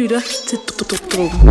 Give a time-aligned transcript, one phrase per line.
[0.00, 0.58] lytter til
[1.12, 1.50] Dråben.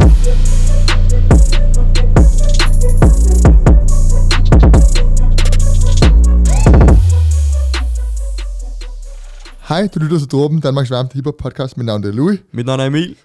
[9.67, 11.77] Hej, du lytter til Dråben, Danmarks varmeste hiphop podcast.
[11.77, 13.15] Mit navn er Louis, Mit navn er Emil.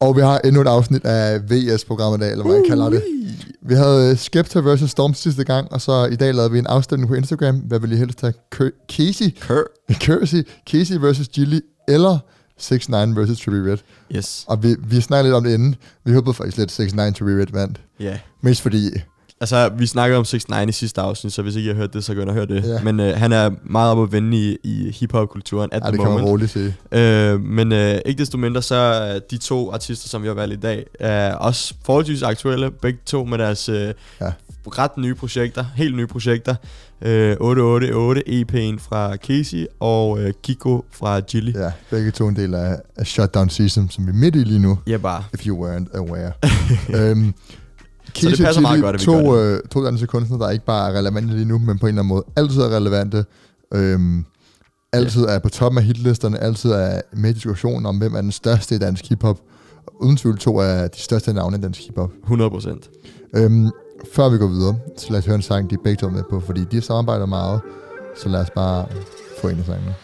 [0.00, 3.02] og vi har endnu et afsnit af VS-programmet i dag, eller hvad man kalder det.
[3.62, 4.90] Vi havde Skepta vs.
[4.90, 7.56] Storm sidste gang, og så i dag lavede vi en afstemning på Instagram.
[7.56, 8.32] Hvad vil I helst have?
[8.54, 9.30] Cur- Casey.
[10.04, 11.28] Kersey, Casey vs.
[11.28, 12.18] Gilly, eller
[12.58, 13.40] 6 9 vs.
[13.40, 13.78] Trippie Red.
[14.16, 14.44] Yes.
[14.48, 15.74] Og vi, vi snakkede lidt om det inden.
[16.04, 17.80] Vi håbede faktisk lidt, 6 9 Trippie Red vandt.
[18.00, 18.18] Ja.
[18.42, 18.90] Mest fordi,
[19.40, 21.92] Altså, vi snakkede om 6 9 i sidste afsnit, så hvis ikke I har hørt
[21.92, 22.64] det, så gå ind og hør det.
[22.64, 22.82] Ja.
[22.82, 26.00] Men øh, han er meget op at vende i, i hiphop-kulturen at ja, the det
[26.00, 26.30] kan man moment.
[26.30, 26.76] roligt sige.
[26.92, 30.54] Øh, men øh, ikke desto mindre, så er de to artister, som vi har valgt
[30.54, 32.70] i dag, er også forholdsvis aktuelle.
[32.70, 34.32] Begge to med deres øh, ja.
[34.66, 36.54] ret nye projekter, helt nye projekter.
[37.02, 41.52] Øh, 888 EP'en fra Casey og øh, Kiko fra Gilly.
[41.54, 41.72] Ja.
[41.90, 44.78] Begge to en del af, af Shutdown Season, som vi er midt i lige nu.
[44.86, 45.24] ja, bare.
[45.34, 46.32] if you weren't aware.
[47.10, 47.34] øhm,
[48.14, 50.64] Så det passer meget godt, at vi to, gør øh, to danske kunstnere, der ikke
[50.64, 53.24] bare er relevante lige nu, men på en eller anden måde altid er relevante.
[53.74, 54.24] Øhm,
[54.92, 58.32] altid er på toppen af hitlisterne, altid er med i diskussionen om, hvem er den
[58.32, 59.40] største i dansk hiphop.
[60.00, 62.10] Uden tvivl to af de største navne i dansk hiphop.
[62.22, 62.90] 100 procent.
[63.36, 63.70] Øhm,
[64.12, 66.22] før vi går videre, så lad os høre en sang, de begge to er med
[66.30, 67.60] på, fordi de samarbejder meget.
[68.16, 68.86] Så lad os bare
[69.40, 69.94] få en af sangene.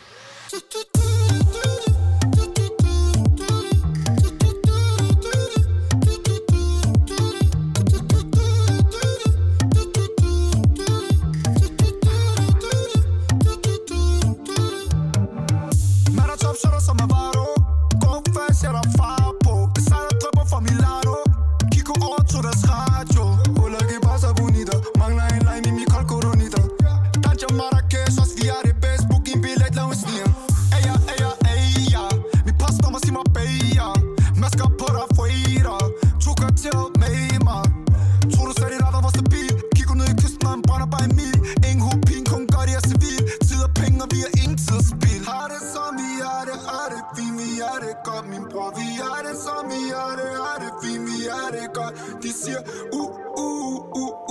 [51.31, 52.61] har det godt De siger
[52.93, 53.11] uh,
[53.45, 54.24] uh, uh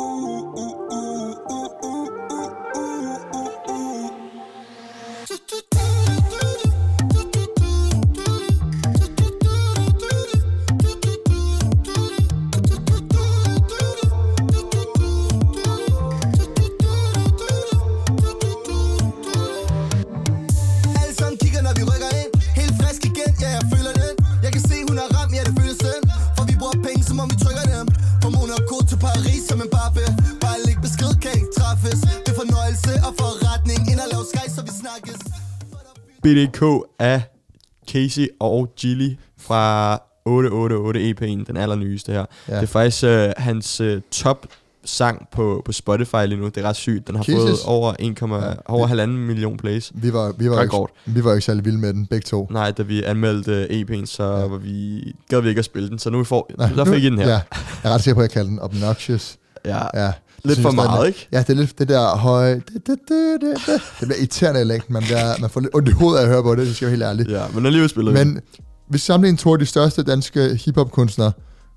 [36.24, 36.62] BDK
[37.00, 37.22] af
[37.92, 39.94] Casey og Gilly fra
[40.26, 42.26] 888 EP'en, den allernyeste her.
[42.50, 42.56] Ja.
[42.56, 44.48] Det er faktisk øh, hans øh, top
[44.86, 46.46] sang på, på Spotify lige nu.
[46.46, 47.08] Det er ret sygt.
[47.08, 47.42] Den har Kisses.
[47.44, 48.54] fået over 1, Ja.
[48.66, 49.92] over halvanden million plays.
[49.96, 50.92] Vi var, vi var, ikke, Rekord.
[51.06, 52.48] vi var ikke særlig vilde med den, begge to.
[52.52, 54.30] Nej, da vi anmeldte øh, EP'en, så Ja.
[54.30, 56.00] var vi, gad vi ikke at spille den.
[56.00, 57.28] Så nu får, Nej, nu- fik I den her.
[57.28, 57.42] Ja, jeg
[57.84, 59.38] er ret sikker på, at jeg kalder den obnoxious.
[59.66, 60.06] ja.
[60.06, 60.12] Ja.
[60.46, 61.28] Lidt Synes for jeg, den er- meget, ikke?
[61.32, 62.56] Ja, det er lidt det der høje...
[62.56, 62.98] Det, det, det,
[63.42, 63.82] det, det.
[64.00, 64.94] det bliver irriterende i længden.
[64.94, 66.86] Man, bliver, man får lidt ondt i hovedet af at høre på det, det skal
[66.86, 67.40] jeg være helt ærlig.
[67.40, 68.12] Ja, men alligevel spiller.
[68.12, 68.40] Men
[68.90, 71.32] hvis sammenligner to af de største danske hiphop-kunstnere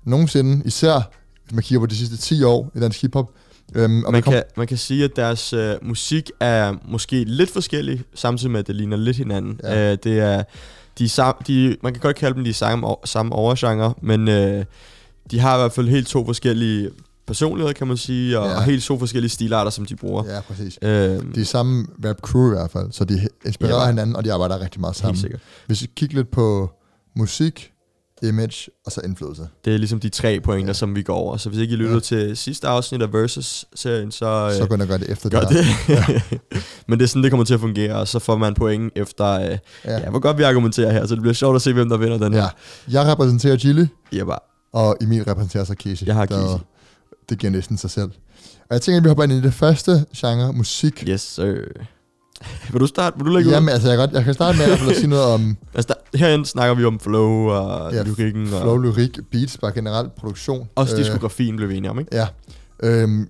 [0.05, 1.11] nogensinde, især
[1.43, 3.31] hvis man kigger på de sidste 10 år i dansk hiphop,
[3.75, 7.49] øhm, og man, kom, kan, man kan sige, at deres øh, musik er måske lidt
[7.53, 9.59] forskellig, samtidig med, at det ligner lidt hinanden.
[9.63, 9.91] Ja.
[9.91, 10.43] Øh, det er,
[10.97, 14.65] de, er sam, de, man kan godt kalde dem de samme, samme overgenre, men øh,
[15.31, 16.89] de har i hvert fald helt to forskellige
[17.27, 18.55] personligheder, kan man sige, og, Ja.
[18.55, 20.23] og helt to forskellige stilarter, som de bruger.
[20.35, 20.79] Ja, præcis.
[20.81, 20.89] Øh,
[21.35, 23.85] De er samme rap crew i hvert fald, så de inspirerer Ja.
[23.87, 25.15] hinanden, og de arbejder rigtig meget sammen.
[25.15, 25.41] helt sikkert.
[25.67, 26.69] Hvis vi kigger lidt på
[27.15, 27.71] musik,
[28.23, 29.47] image og så indflydelse.
[29.65, 30.73] Det er ligesom de tre pointer, Ja.
[30.73, 31.37] som vi går over.
[31.37, 31.99] Så hvis ikke I lyttede Ja.
[31.99, 35.39] Til sidste afsnit af Versus-serien, så, Så øh, gå ind og gør det efter gør
[35.39, 35.49] det.
[35.49, 35.65] det.
[35.65, 36.19] her.
[36.87, 39.25] Men det er sådan, det kommer til at fungere, og så får man point efter,
[39.25, 39.41] øh,
[39.85, 39.97] Ja.
[39.97, 40.09] ja.
[40.09, 42.33] hvor godt vi argumenterer her, så det bliver sjovt at se, hvem der vinder den
[42.33, 42.41] her.
[42.87, 43.01] ja.
[43.01, 44.39] Jeg repræsenterer Chile, Ja, bare.
[44.73, 46.05] og Emil repræsenterer så Casey.
[46.07, 46.57] Jeg har Casey.
[47.29, 48.11] Det giver næsten sig selv.
[48.59, 51.03] Og jeg tænker, at vi hopper ind i det første genre, musik.
[51.07, 51.55] Yes, sir.
[52.71, 53.17] vil du starte?
[53.17, 53.73] Vil du lægge Jamen, ud?
[53.73, 56.45] altså, jeg, kan godt, jeg kan starte med at, sige noget om Altså, der, herinde
[56.45, 58.53] snakker vi om flow og Ja, lyrikken.
[58.53, 60.69] Og flow, lyrik, beats, bare generelt produktion.
[60.75, 62.15] også Øh, diskografien blev vi enige om, ikke?
[62.15, 62.27] Ja.
[62.83, 63.27] Øhm,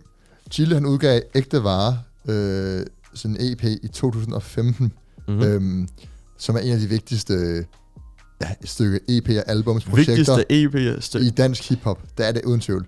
[0.52, 4.92] Chile, han udgav Ægte Vare, øh, sådan en EP i 2015,
[5.28, 5.44] Mm-hmm.
[5.44, 5.48] mm.
[5.48, 5.88] øhm,
[6.38, 7.66] som er en af de vigtigste
[8.42, 10.46] ja, stykke EP og albumsprojekter Vigtigste
[10.96, 11.26] EP stykke.
[11.28, 12.00] i dansk hiphop.
[12.18, 12.86] Det er det uden tvivl.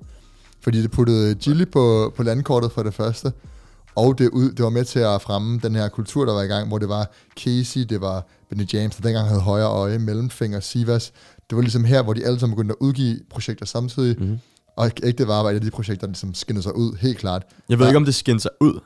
[0.62, 3.32] Fordi det puttede Chili på, på landkortet for det første,
[3.96, 6.48] og det, ud, det var med til at fremme den her kultur, der var i
[6.48, 10.60] gang, hvor det var Casey, det var Benny James, der dengang havde højre øje, mellemfinger,
[10.60, 11.12] Sivas,
[11.50, 14.40] det var ligesom her, hvor de alle sammen begyndte at udgive projekter samtidig, Mhm.
[14.78, 17.44] og ægte var var et af de projekter, der ligesom skinnede sig ud, helt klart.
[17.70, 17.90] Jeg ved Ja.
[17.90, 18.80] ikke, om det skinnede sig ud.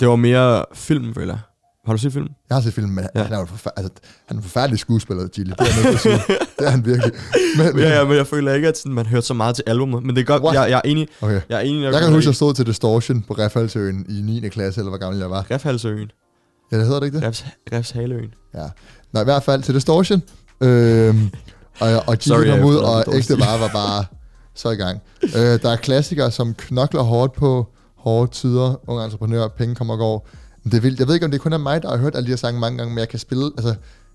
[0.00, 1.40] Det var mere film, føler jeg.
[1.86, 2.30] Har du set filmen?
[2.48, 3.22] Jeg har set filmen, men Ja.
[3.22, 3.92] han er jo forfær- altså,
[4.26, 5.50] han er en forfærdelig skuespiller, Gilly.
[5.58, 6.10] Det er jeg nødt til.
[6.58, 7.12] Det er han virkelig.
[7.56, 10.02] Men, Ja, ja, men jeg føler ikke, at sådan, man hørte så meget til albumet.
[10.02, 10.54] Men det er godt, What?
[10.54, 11.08] jeg, jeg, er enig.
[11.20, 11.40] Okay.
[11.48, 14.20] Jeg er enig, når Jeg kan huske, at jeg stod til Distortion på Refaldsøen i
[14.40, 14.48] 9.
[14.48, 15.46] klasse, eller hvor gammel jeg var.
[15.50, 16.10] Refhalsøen.
[16.72, 17.26] Ja, det hedder det ikke det?
[17.26, 18.34] Refs, Refshaløen.
[18.54, 18.66] Ja.
[19.12, 20.22] Nå, i hvert fald til Distortion.
[20.60, 21.30] Øhm,
[21.80, 24.04] og, og Gilly kom jeg ud, og ægte var var bare
[24.54, 25.00] så i gang.
[25.22, 25.30] Øh,
[25.62, 27.66] der er klassikere, som knokler hårdt på
[27.98, 30.28] hårde tider, unge entreprenører, penge kommer og går.
[30.64, 30.98] Det er vildt.
[31.00, 32.60] Jeg ved ikke, om det kun er mig, der har hørt alle de her sange
[32.60, 33.74] mange gange, men jeg kan spille, altså,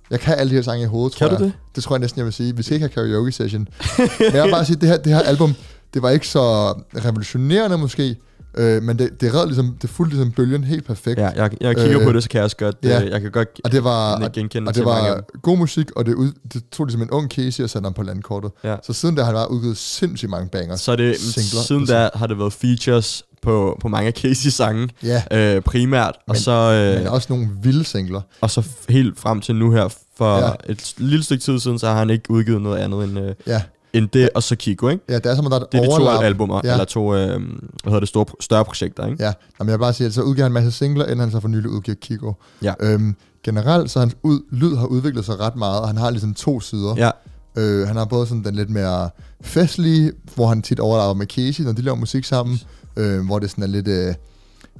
[0.10, 1.52] jeg kan alle de her sange i hovedet, Kan tror du jeg.
[1.52, 1.60] det?
[1.76, 2.56] Det tror jeg næsten, jeg vil sige.
[2.56, 3.68] Vi skal ikke have karaoke session.
[4.20, 5.54] men jeg vil bare sige, det her, det her album,
[5.94, 6.72] det var ikke så
[7.06, 8.16] revolutionerende måske,
[8.58, 11.20] øh, men det, det red ligesom, det fulgte ligesom bølgen helt perfekt.
[11.20, 12.90] Ja, jeg, jeg kigger Øh, på det, så kan jeg også godt, ja.
[13.00, 13.10] ja.
[13.10, 16.14] jeg kan godt Og det var, og, genkende og det var god musik, og det,
[16.14, 18.52] ud, det tog ligesom en ung Casey og satte ham på landkortet.
[18.64, 18.76] Ja.
[18.84, 20.82] Så siden da har han bare udgivet sindssygt mange bangers.
[20.82, 21.62] Så det, singler.
[21.64, 26.16] siden da har det været features på, på mange af Casey sange, Ja, øh, primært,
[26.16, 28.22] og Men- så, men øh, også nogle vilde singler.
[28.42, 30.50] og så helt frem til nu her, for ja.
[30.70, 33.62] et lille stykke tid siden, så har han ikke udgivet noget andet end, øh, Ja,
[33.98, 35.04] end det, og så Kiko, ikke?
[35.10, 36.72] ja det er som om, der er et Det er de to albumer, ja.
[36.72, 37.40] eller to, øh, hvad
[37.86, 39.24] hedder det, store, større projekter, ikke?
[39.24, 41.32] Ja, Jamen, jeg vil bare sige, at så udgiver han en masse singler, inden han
[41.32, 42.34] så for nylig udgiver Kiko.
[42.62, 42.74] Ja.
[42.80, 46.34] Øhm, generelt, så hans ud, lyd har udviklet sig ret meget, og han har ligesom
[46.34, 46.96] to sider.
[46.98, 47.12] Ja,
[47.58, 49.10] Øh, han har både sådan den lidt mere
[49.42, 52.60] festlige, hvor han tit overlapper med Casey, når de laver musik sammen,
[52.98, 54.14] øh, hvor det sådan er lidt, øh,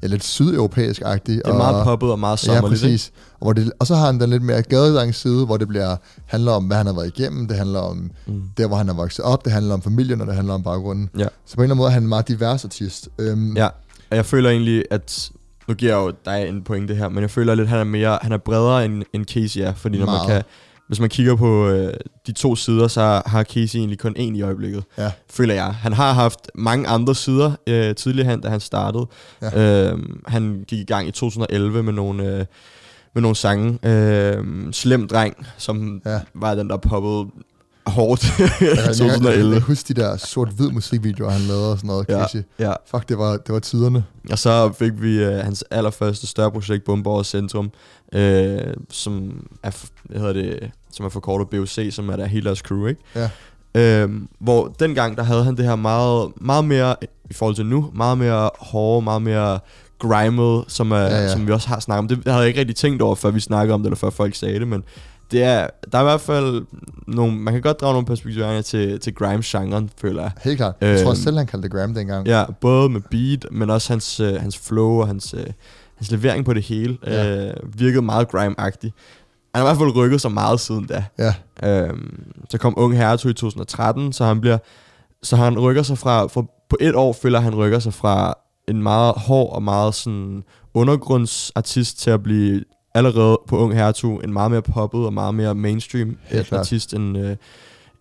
[0.04, 1.42] ja, lidt sydeuropæisk-agtigt.
[1.46, 2.94] det er meget poppet og meget Ja, sommerligt, ikke?
[2.94, 3.12] præcis.
[3.34, 5.96] Og, hvor det, og så har han den lidt mere gadedangs side, hvor det bliver,
[6.26, 8.42] handler om, hvad han har været igennem, det handler om Mm.
[8.58, 11.10] der, hvor han er vokset op, det handler om familien, og det handler om baggrunden.
[11.18, 11.26] Ja.
[11.46, 13.10] Så på en eller anden måde er han en meget divers artist.
[13.20, 13.66] Øhm, Ja,
[14.12, 15.30] og jeg føler egentlig, at
[15.68, 17.84] nu giver jeg jo dig en pointe her, men jeg føler lidt, at han er,
[17.84, 20.28] mere, han er bredere end, end Casey er, fordi når man Meget.
[20.28, 20.44] kan,
[20.88, 21.94] hvis man kigger på øh,
[22.28, 25.12] de to sider, så har Casey egentlig kun én i øjeblikket, Ja.
[25.30, 25.74] føler jeg.
[25.74, 29.06] Han har haft mange andre sider øh, tidligere, hen, da han startede.
[29.42, 29.90] Ja.
[29.92, 32.46] Øh, han gik i gang i 2011 med nogle, øh,
[33.14, 33.80] med nogle sange.
[33.88, 36.20] Øh, Slem Dreng, som Ja.
[36.34, 37.26] var den, der poppede
[37.90, 39.54] hårdt i Jeg, kan- jeg, jeg, 2011.
[39.54, 42.26] kan huske de der sort-hvid musikvideoer, han lavede og sådan noget, Ja.
[42.60, 44.04] Ja, Fuck, det var, det var tiderne.
[44.32, 47.72] Og så fik vi øh, hans allerførste større projekt, Bomborg Centrum,
[48.14, 49.72] øh, som er,
[50.04, 53.02] hvad hedder det, som er forkortet BOC, som er der hele deres crew, ikke?
[53.16, 53.30] Ja.
[53.76, 56.96] Øhm, hvor dengang, der havde han det her meget, meget mere,
[57.30, 59.60] i forhold til nu, meget mere hårde, meget mere
[60.00, 62.08] grimet, som, er, Ja, ja, som vi også har snakket om.
[62.08, 64.36] Det havde jeg ikke rigtig tænkt over, før vi snakkede om det, eller før folk
[64.36, 64.84] sagde det, men
[65.32, 66.66] det er, der er i hvert fald
[67.08, 70.32] nogle, man kan godt drage nogle perspektiver til, til grime-genren, føler jeg.
[70.44, 70.76] Helt klart.
[70.82, 72.28] Jeg tror Øhm, selv, han kaldte det Gram dengang.
[72.28, 75.46] Ja, både med beat, men også hans, øh, hans flow og hans, øh,
[75.98, 77.48] hans levering på det hele Ja.
[77.48, 78.94] øh, virkede meget grime-agtig.
[79.56, 81.06] Han har i hvert fald rykket sig meget siden da.
[81.20, 81.34] Ja,
[81.64, 84.58] Øhm, så kom Unge Hertug i 2013, så han bliver
[85.24, 88.34] så han rykker sig fra, fra på et år føler han rykker sig fra
[88.68, 92.64] en meget hård og meget sådan undergrundsartist til at blive
[92.94, 96.18] allerede på Ung Hertug en meget mere poppet og meget mere mainstream
[96.52, 97.36] artist end, øh,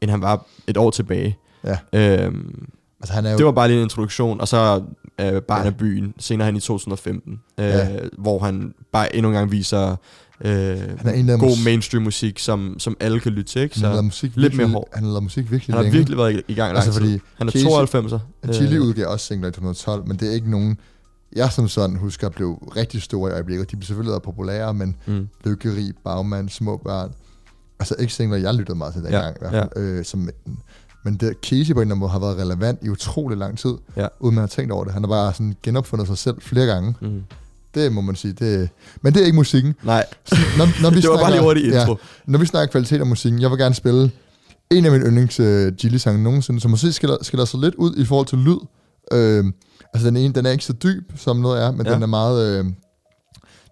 [0.01, 1.39] end han var et år tilbage.
[1.65, 1.79] ja.
[1.93, 2.65] Øhm,
[3.01, 3.37] Altså, han er jo...
[3.39, 4.83] det var bare lige en introduktion, og så
[5.21, 5.67] øh, Barn Ja.
[5.67, 7.89] af byen, senere hen i 2015, øh, Ja.
[8.19, 9.97] hvor han bare endnu en gang viser
[10.41, 10.51] øh,
[10.99, 13.63] han er en god mainstream musik, som, som alle kan lytte til.
[13.63, 13.75] Ikke?
[13.75, 14.89] han Så lavet musik lidt virkelig, mere hård.
[14.95, 15.97] Han har lavet musik virkelig han har længe.
[15.99, 17.01] virkelig været i, i gang lang Altså, tid.
[17.01, 18.53] fordi Han er Casey- 92'er.
[18.53, 20.79] Chili Øh, udgav også singler i 2012, men det er ikke nogen,
[21.37, 23.71] jeg som sådan husker blev rigtig store i øjeblikket.
[23.71, 25.29] De blev selvfølgelig populære, men Mm.
[25.45, 27.13] Lykkeri, Bagmand, Små Børn,
[27.81, 29.37] altså ikke singler, jeg lyttede meget til dengang.
[29.43, 30.29] Ja, i hvert fald, Øh, som,
[31.05, 33.75] men det, Casey på en eller anden måde har været relevant i utrolig lang tid,
[33.97, 34.07] Ja.
[34.21, 34.93] uden man har tænkt over det.
[34.93, 36.95] Han har bare sådan genopfundet sig selv flere gange.
[37.01, 37.23] Mm.
[37.75, 38.33] Det må man sige.
[38.33, 38.69] Det,
[39.03, 39.75] men det er ikke musikken.
[39.83, 40.05] Nej,
[40.59, 41.91] Når, når vi det var bare lige hurtigt intro.
[41.93, 44.11] Ja, når vi snakker kvalitet af musikken, jeg vil gerne spille
[44.71, 48.05] en af mine yndlings uh, Gilly-sange nogensinde, som måske skiller, skiller sig lidt ud i
[48.05, 48.57] forhold til lyd.
[49.13, 49.45] Øh,
[49.97, 51.93] altså den ene, den er ikke så dyb, som noget er, men Ja.
[51.95, 52.39] den er meget...
[52.59, 52.65] Øh,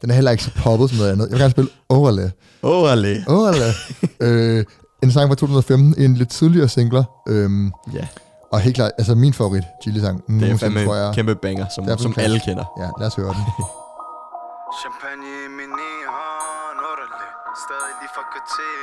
[0.00, 1.24] den er heller ikke så poppet som noget andet.
[1.24, 2.32] Jeg vil gerne spille oh, Ale.
[2.62, 3.72] Overlay.
[4.26, 4.64] øh,
[5.02, 7.04] en sang fra 2015, en lidt tidligere singler.
[7.28, 7.50] Øh,
[7.98, 8.06] Ja,
[8.52, 10.16] og helt klart, altså min favorit Gilly-sang.
[10.40, 11.08] det er fandme tror jeg.
[11.08, 12.64] en kæmpe banger, som, Det er som alle kender.
[12.80, 13.44] Ja, lad os høre den.
[14.82, 15.72] Champagne i min
[16.16, 17.30] hånd, underlig
[17.64, 18.78] Stadig lige fra kvarter,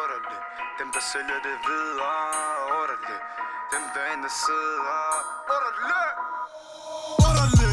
[0.00, 0.38] underlig
[0.80, 2.16] Dem der sælger det videre,
[2.80, 3.18] underlig
[3.74, 5.02] Dem der og sidder,
[5.54, 6.02] underlig
[7.18, 7.67] what a living.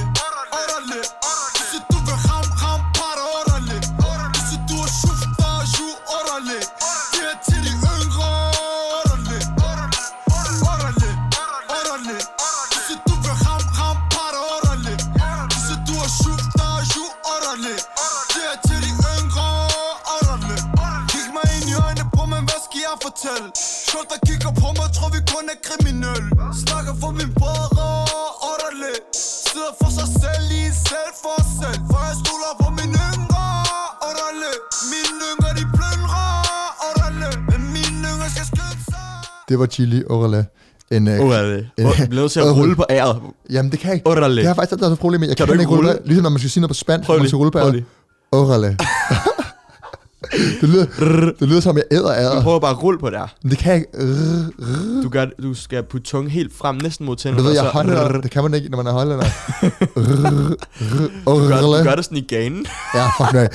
[39.49, 40.45] Det var Chili Orale.
[40.91, 41.57] En, øh, Orale.
[41.77, 42.59] en- Jeg bliver nødt til at Orale.
[42.61, 43.19] rulle på æret.
[43.51, 44.07] Jamen, det kan jeg ikke.
[44.09, 44.35] Orale.
[44.37, 45.27] Det har faktisk altid haft et problem med.
[45.27, 45.89] Jeg kan, Kan du ikke rulle?
[45.89, 46.01] rulle?
[46.05, 47.83] Ligesom når man skal sige noget på spansk, Prøv man skal rulle på æret.
[48.31, 48.67] Orale.
[50.61, 50.85] det, lyder,
[51.39, 52.41] det lyder som, jeg æder Du æder.
[52.43, 53.27] prøver bare at rulle på det her.
[53.43, 55.01] Men det kan jeg ikke.
[55.03, 57.43] Du, gør, du skal putte tungen helt frem, næsten mod Du tænderne.
[57.43, 58.21] ved, og jeg er hollænder.
[58.21, 59.25] Det kan man ikke, når man er hollænder.
[61.25, 62.65] Du gør, du gør det sådan i ganen.
[62.95, 63.49] Ja, fuck nej.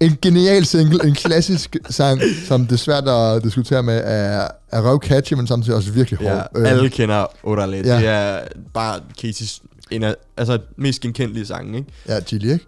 [0.00, 4.82] En genial single, en klassisk sang, som det er svært at diskutere med, er, er
[4.90, 6.48] røv catchy, men samtidig også virkelig hård.
[6.56, 7.76] Ja, alle kender Orale.
[7.76, 7.96] ja.
[7.98, 8.40] Det er
[8.74, 11.90] bare Casey's en af, altså, mest genkendelige sange, ikke?
[12.08, 12.64] ja, Chili, ikke?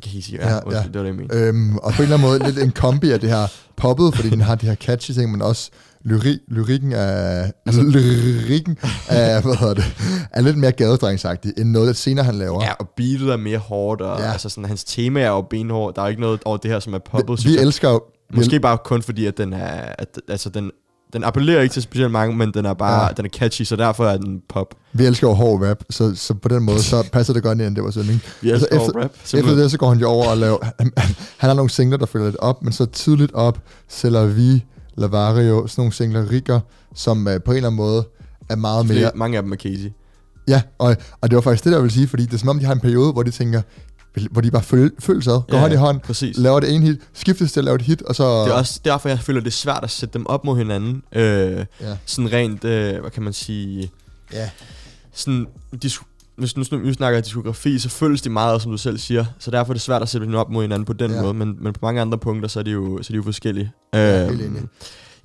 [0.00, 0.60] Casey, Ja, ja, ja.
[0.82, 1.36] det var det, jeg mente.
[1.36, 4.30] Øhm, og på en eller anden måde lidt en kombi af det her poppet, fordi
[4.30, 5.70] den har de her catchy ting, men også
[6.04, 8.78] lyri, lyrikken er, altså, lyrikken
[9.08, 9.84] er, hvad hedder det,
[10.32, 12.64] er lidt mere gadedrengsagtig, end noget, der senere han laver.
[12.64, 14.32] Ja, og beatet er mere hårdt, og Ja.
[14.32, 15.94] altså sådan, hans tema er jo benhård.
[15.94, 17.44] Der er ikke noget over det her, som er poppet.
[17.44, 18.02] vi, vi elsker jo,
[18.34, 19.66] Måske bare kun fordi, at den er,
[19.98, 20.70] at, altså den,
[21.12, 23.08] den appellerer ikke til specielt mange, men den er bare, Ja.
[23.16, 24.74] den er catchy, så derfor er den pop.
[24.92, 27.76] Vi elsker jo hård rap, så, så på den måde, så passer det godt ind,
[27.76, 28.20] det var sådan?
[28.40, 29.10] Vi Altså, elsker efter- rap.
[29.10, 29.62] Efter simpelthen.
[29.62, 30.58] det, så går han jo over og laver...
[30.78, 34.64] Han, han, har nogle singler, der følger lidt op, men så tidligt op, Sælger vi,
[34.96, 36.60] Lavario, sådan nogle singler, Rikker,
[36.94, 38.04] som uh, på en eller anden måde
[38.48, 38.96] er meget mere...
[38.98, 39.92] Flere, mange af dem er Casey.
[40.48, 42.58] Ja, og, og det var faktisk det, jeg vil sige, fordi det er som om,
[42.58, 43.62] de har en periode, hvor de tænker,
[44.30, 46.36] hvor de bare føl, føles ad, går Ja, hånd i hånd, Præcis.
[46.38, 48.44] laver det ene hit, skiftes til at lave et hit, og så...
[48.44, 51.02] Det er også derfor, jeg føler, det er svært at sætte dem op mod hinanden.
[51.12, 51.22] Øh,
[51.80, 51.96] Ja.
[52.06, 53.90] sådan rent, øh, hvad kan man sige...
[54.32, 54.50] Ja.
[55.12, 55.46] Sådan,
[55.84, 56.02] dis-
[56.36, 59.24] hvis nu, nu snakker diskografi, så føles de meget, som du selv siger.
[59.38, 61.16] Så derfor er det svært at sætte dem op mod hinanden på den Ja.
[61.16, 61.22] ja.
[61.22, 61.34] måde.
[61.34, 63.72] Men, men på mange andre punkter, så er de jo, så er de jo forskellige.
[63.94, 64.62] Ja, helt enig.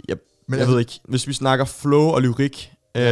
[0.07, 3.03] Jeg, Men jeg altså, ved ikke, hvis vi snakker flow og lyrik, øh,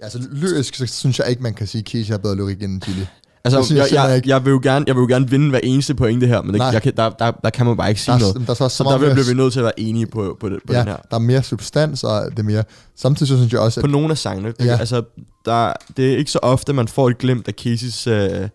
[0.00, 2.82] altså, lyrisk, så synes jeg ikke, man kan sige, at Keisha har bedre lyrik end
[2.82, 3.06] Chili.
[3.44, 4.28] Det Altså, synes jeg jeg, jeg, ikke.
[4.28, 6.58] jeg, vil jo gerne, jeg vil jo gerne vinde hver eneste pointe her, men det,
[6.58, 6.66] Nej.
[6.68, 8.34] jeg kan, der, der, der kan man bare ikke sige Der, noget.
[8.36, 10.36] er- der, er så, Så der mere- bliver vi nødt til at være enige på,
[10.40, 10.96] på, det, på ja, den her.
[11.10, 12.64] der er mere substans, og det er mere...
[12.96, 14.48] Samtidig så synes jeg også, at På nogle af sangene.
[14.48, 14.64] Det, Ja.
[14.72, 14.76] ja.
[14.78, 15.02] Altså,
[15.44, 18.48] der, det er ikke så ofte, man får et glimt af Caseys øh,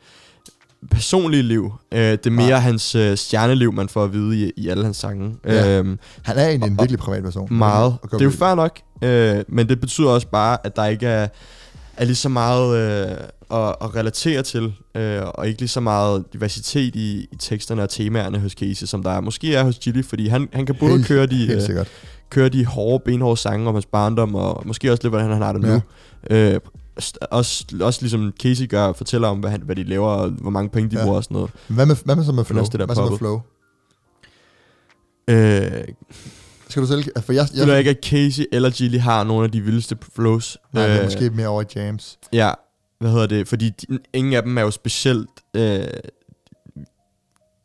[0.91, 1.74] personlige liv.
[1.91, 2.60] Øh, det er mere Nej.
[2.60, 5.36] hans øh, stjerneliv, man får at vide i, i alle hans sange.
[5.46, 5.77] Ja.
[5.79, 7.48] Øhm, han er egentlig en Og- virkelig privat person.
[7.53, 7.96] meget.
[8.12, 11.27] Det er jo fair nok, øh, men det betyder også bare, at der ikke er,
[11.98, 13.17] er lige så meget øh,
[13.51, 17.89] at, at relatere til, øh, og ikke lige så meget diversitet i, i teksterne og
[17.89, 20.92] temaerne hos Casey, som der er, måske er hos Chili, fordi han, han kan både
[20.92, 21.88] Helt- køre, de, Helt øh, sikkert.
[22.30, 25.54] køre de hårde, benhårde sange om hans barndom, og måske også lidt, hvordan han har
[25.54, 25.82] det nu.
[26.30, 26.60] Øh,
[27.32, 30.70] også, også ligesom Casey gør, fortæller om, hvad, han, hvad de laver, og hvor mange
[30.70, 31.00] penge de Ja.
[31.00, 31.06] ja.
[31.06, 31.51] bruger og sådan noget.
[31.68, 32.60] Hvad med, hvad med så med flow?
[32.60, 33.42] også det der hvad så med flow?
[35.30, 35.84] Øh,
[36.70, 37.04] Skal du selv...
[37.22, 40.58] For jeg, jeg føler ikke, at Casey eller Gilly har nogle af de vildeste flows.
[40.74, 42.18] Nej, det er Øh, måske mere over James.
[42.34, 42.51] Ja,
[43.00, 43.48] hvad hedder det?
[43.48, 45.30] Fordi de, ingen af dem er jo specielt...
[45.56, 45.84] Øh,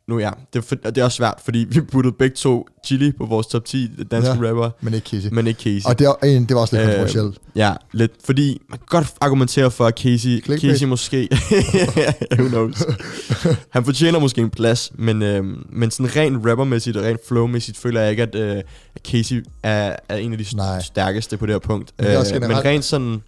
[0.07, 3.11] nu ja, det er, for, det er også svært, fordi vi puttede begge to Chili
[3.11, 4.49] på vores top 10 danske Ja.
[4.49, 5.29] rapper, Men ikke Casey.
[5.31, 5.89] men ikke Casey.
[5.89, 7.37] Og det, er, en, det var også lidt Øh, kontroversielt.
[7.55, 8.11] Ja, lidt.
[8.25, 10.61] Fordi man kan godt argumentere for, at Casey, Clickbait.
[10.61, 11.29] Casey måske...
[12.39, 12.83] who knows?
[13.69, 18.01] Han fortjener måske en plads, men, øh, men sådan rent rappermæssigt og rent flowmæssigt føler
[18.01, 18.63] jeg ikke, at, øh,
[19.11, 20.77] Casey er, er en af de Nej.
[20.77, 21.91] st- stærkeste på det her punkt.
[21.97, 23.21] Men Øh, men rent sådan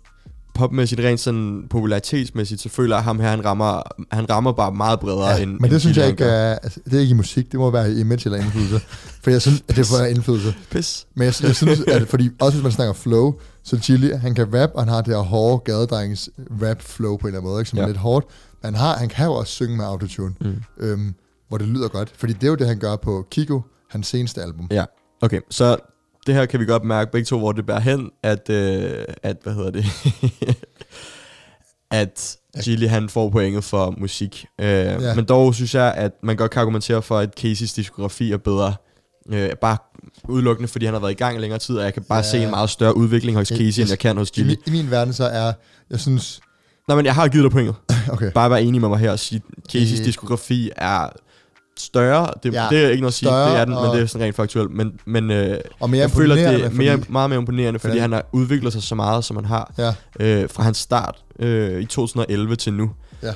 [0.55, 3.81] popmæssigt, rent sådan popularitetsmæssigt, så føler jeg, at ham her, han rammer,
[4.11, 6.55] han rammer bare meget bredere Ja, end men det end synes jeg ikke er...
[6.55, 8.79] Altså, det er ikke i musik, det må være i image eller indflydelse.
[9.23, 10.55] For jeg synes, at det får indflydelse.
[10.71, 11.07] Pis.
[11.15, 13.33] Men jeg, jeg synes, at fordi også hvis man snakker flow,
[13.63, 16.29] så Chili, han kan rap, og han har det her hårde gadedrengens
[16.63, 17.83] rap flow på en eller anden måde, ikke, som ja.
[17.83, 18.25] er lidt hårdt.
[18.63, 20.55] Men han, har, han kan jo også synge med autotune, Mm.
[20.79, 21.13] øhm,
[21.49, 22.11] hvor det lyder godt.
[22.17, 24.67] Fordi det er jo det, han gør på Kiko, hans seneste album.
[24.71, 24.85] Ja,
[25.21, 25.39] okay.
[25.49, 25.77] Så
[26.27, 29.37] det her kan vi godt mærke begge to, hvor det bærer hen, at, øh, at
[29.43, 29.85] hvad hedder det,
[31.91, 34.45] at Gilly han får pointet for musik.
[34.61, 35.15] Øh, ja.
[35.15, 38.73] Men dog synes jeg, at man godt kan argumentere for, at Caseys diskografi er bedre.
[39.29, 39.77] Øh, bare
[40.29, 42.23] udelukkende, fordi han har været i gang i længere tid, og jeg kan bare Ja.
[42.23, 44.47] se en meget større udvikling hos Jeg- Casey, end jeg kan hos I, Gilly.
[44.49, 45.53] min, I min verden så er,
[45.89, 46.39] jeg synes,
[46.87, 47.75] Nej, men jeg har givet dig pointet.
[48.13, 49.41] okay, Bare være enig med mig her og sige,
[49.71, 50.05] Caseys Øh.
[50.05, 51.09] diskografi er
[51.79, 52.27] større.
[52.43, 54.01] Det, Ja, ja, det er ikke noget at sige, større det er den, men det
[54.01, 54.71] er sådan rent faktuelt.
[54.71, 57.91] Men, men øh, og mere jeg føler, det er mere, fordi- meget mere imponerende, fordi
[57.91, 58.01] Hvordan?
[58.01, 61.81] han har udviklet sig så meget, som han har, Ja, øh, fra hans start øh,
[61.81, 62.91] i 2011 til nu.
[63.23, 63.31] Ja.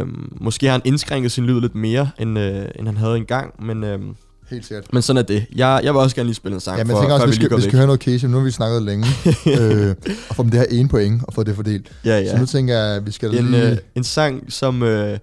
[0.00, 0.06] Øh,
[0.40, 3.84] måske har han indskrænket sin lyd lidt mere, end, øh, end han havde engang, men,
[3.84, 3.98] øh,
[4.50, 4.92] helt sikkert.
[4.92, 5.46] men sådan er det.
[5.56, 7.22] Jeg, jeg vil også gerne lige spille en sang, Ja, men jeg for, tænker før
[7.24, 9.06] også, vi vi lige skal, vi skal høre noget Casey, nu har vi snakket længe,
[9.60, 9.94] øh,
[10.28, 11.92] og få dem det her ene point, og få det fordelt.
[12.04, 12.38] Ja, Så ja.
[12.40, 13.70] nu tænker jeg, at vi skal En, lige...
[13.70, 14.82] øh, en sang, som...
[14.82, 15.18] Øh,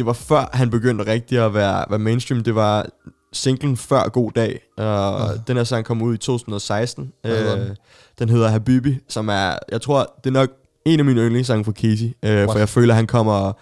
[0.00, 2.42] det var før han begyndte rigtig at være, være mainstream.
[2.42, 2.86] Det var
[3.32, 4.84] singlen før God Dag, og
[5.20, 5.26] Ja.
[5.46, 7.12] den her sang kom ud i 2016.
[7.22, 7.76] Hvad hedder Øh, den?
[8.18, 10.48] den hedder Habibi, som er, jeg tror, det er nok
[10.84, 13.52] en af mine yndlingssange for Casey, øh, for jeg føler, han kommer...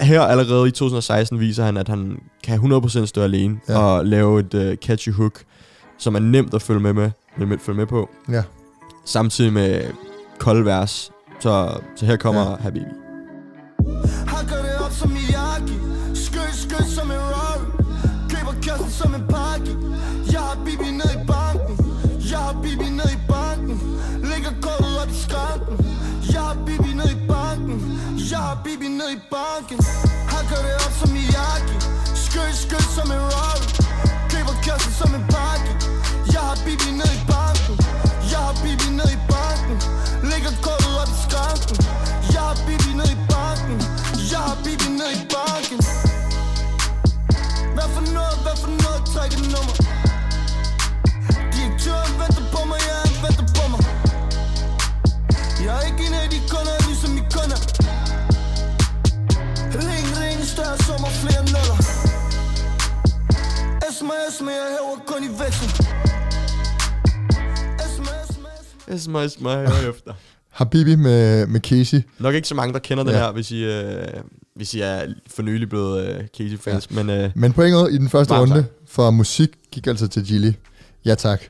[0.00, 3.78] Her allerede i 2016 viser han, at han kan 100% stå alene Ja.
[3.78, 5.42] og lave et uh, catchy hook,
[5.98, 7.10] som er nemt at følge med, med,
[7.46, 8.42] med, følge med på, Ja.
[9.04, 9.84] samtidig med
[10.38, 11.10] kolde vers.
[11.40, 12.56] Så, så her kommer ja.
[12.56, 12.84] Habibi.
[14.98, 15.76] Som Miyagi.
[16.14, 17.66] Skød, skød som en Rari
[18.30, 19.72] Køber kassen som en pakke.
[20.32, 21.74] Jeg har Bibi ned i banken.
[22.30, 23.76] Jeg har Bibi ned i banken.
[24.30, 25.76] Lægger kortet op i skranken.
[26.32, 27.78] Jeg har Bibi ned i banken.
[28.30, 29.78] Jeg har Bibi ned i banken.
[30.32, 31.76] Hakker det op som Miyagi.
[32.24, 33.66] Skød, skød som en Rari
[34.32, 35.70] Køber kassen som en pakke.
[36.32, 36.90] Jeg har Bibi
[69.06, 70.12] SMS Smile, smile efter.
[70.50, 72.00] Habibi med, med Casey.
[72.18, 73.18] Nok ikke så mange, der kender den Ja.
[73.18, 74.06] her, hvis I, øh,
[74.54, 75.02] hvis I er
[75.34, 76.88] for nylig blevet øh, Casey-fans.
[76.90, 77.02] Ja.
[77.02, 78.64] Men øh, Men pointet i den første runde tak.
[78.88, 80.52] for musik gik altså til Gilly.
[81.04, 81.40] Ja tak.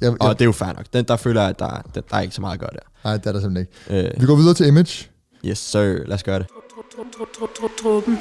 [0.00, 0.84] Jeg, og jeg, det er jo fair nok.
[0.92, 2.78] Den, der føler jeg, at der, der, der er ikke så meget at gøre der.
[3.04, 4.08] nej, det er der simpelthen ikke.
[4.14, 5.06] Øh, Vi går videre til Image.
[5.44, 5.80] yes, sir.
[6.06, 6.46] Lad os gøre det.
[7.82, 8.18] Truppen.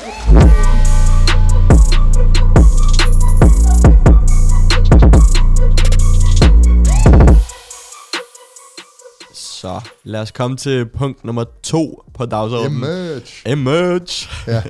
[9.65, 12.77] Så lad os komme til punkt nummer to på dagsordenen.
[12.77, 13.25] Image.
[13.45, 14.29] Emerge.
[14.48, 14.62] Ja.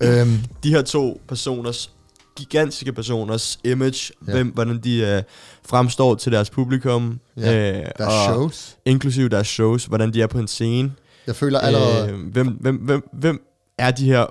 [0.20, 1.90] øhm, De her to personers,
[2.36, 4.32] gigantiske personers image, Ja.
[4.32, 5.22] hvem, hvordan de øh,
[5.68, 7.20] fremstår til deres publikum.
[7.36, 8.76] Ja, øh, der og shows.
[8.84, 10.92] Inklusive deres shows, hvordan de er på en scene.
[11.26, 12.10] Jeg føler allerede...
[12.10, 13.42] Øh, hvem, hvem, hvem, hvem
[13.78, 14.26] er de her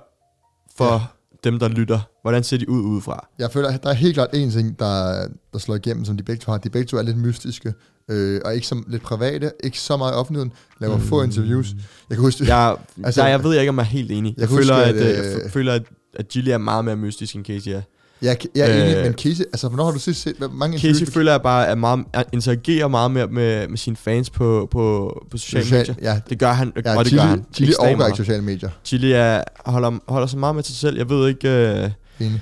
[0.78, 1.00] for Ja.
[1.44, 2.00] Dem, der lytter?
[2.22, 3.28] Hvordan ser de ud udefra?
[3.40, 6.24] Jeg føler, at der er helt klart en ting, der, der slår igennem, som de
[6.24, 6.58] begge to har.
[6.60, 7.74] De begge to er lidt mystiske,
[8.10, 11.04] øh, og ikke som lidt private, ikke så meget i offentligheden, laver mm.
[11.04, 11.68] få interviews.
[12.10, 12.76] Jeg kan huske, Jeg,
[13.06, 14.30] Altså- der, jeg ved ikke, om jeg er helt enig.
[14.30, 15.84] Jeg, Jeg jeg føler, husker, at, at, at, jeg øh, føler, at,
[16.16, 17.82] at Gilly er meget mere mystisk end Casey er.
[18.24, 21.06] Jeg, jeg er enig, øh, men Casey, altså hvornår har du sidst set mange Casey
[21.06, 25.14] føler jeg bare er meget, er, interagerer meget mere med, med sine fans på, på,
[25.32, 26.14] på sociale Social- medier.
[26.14, 27.46] Ja, Det gør han, ja og det Chili, gør han.
[27.54, 28.70] Chili overgår ikke sociale medier.
[28.86, 30.98] Chili er, holder, holder sig meget med sig selv.
[30.98, 31.50] Jeg ved ikke...
[31.50, 32.42] Øh, Enig.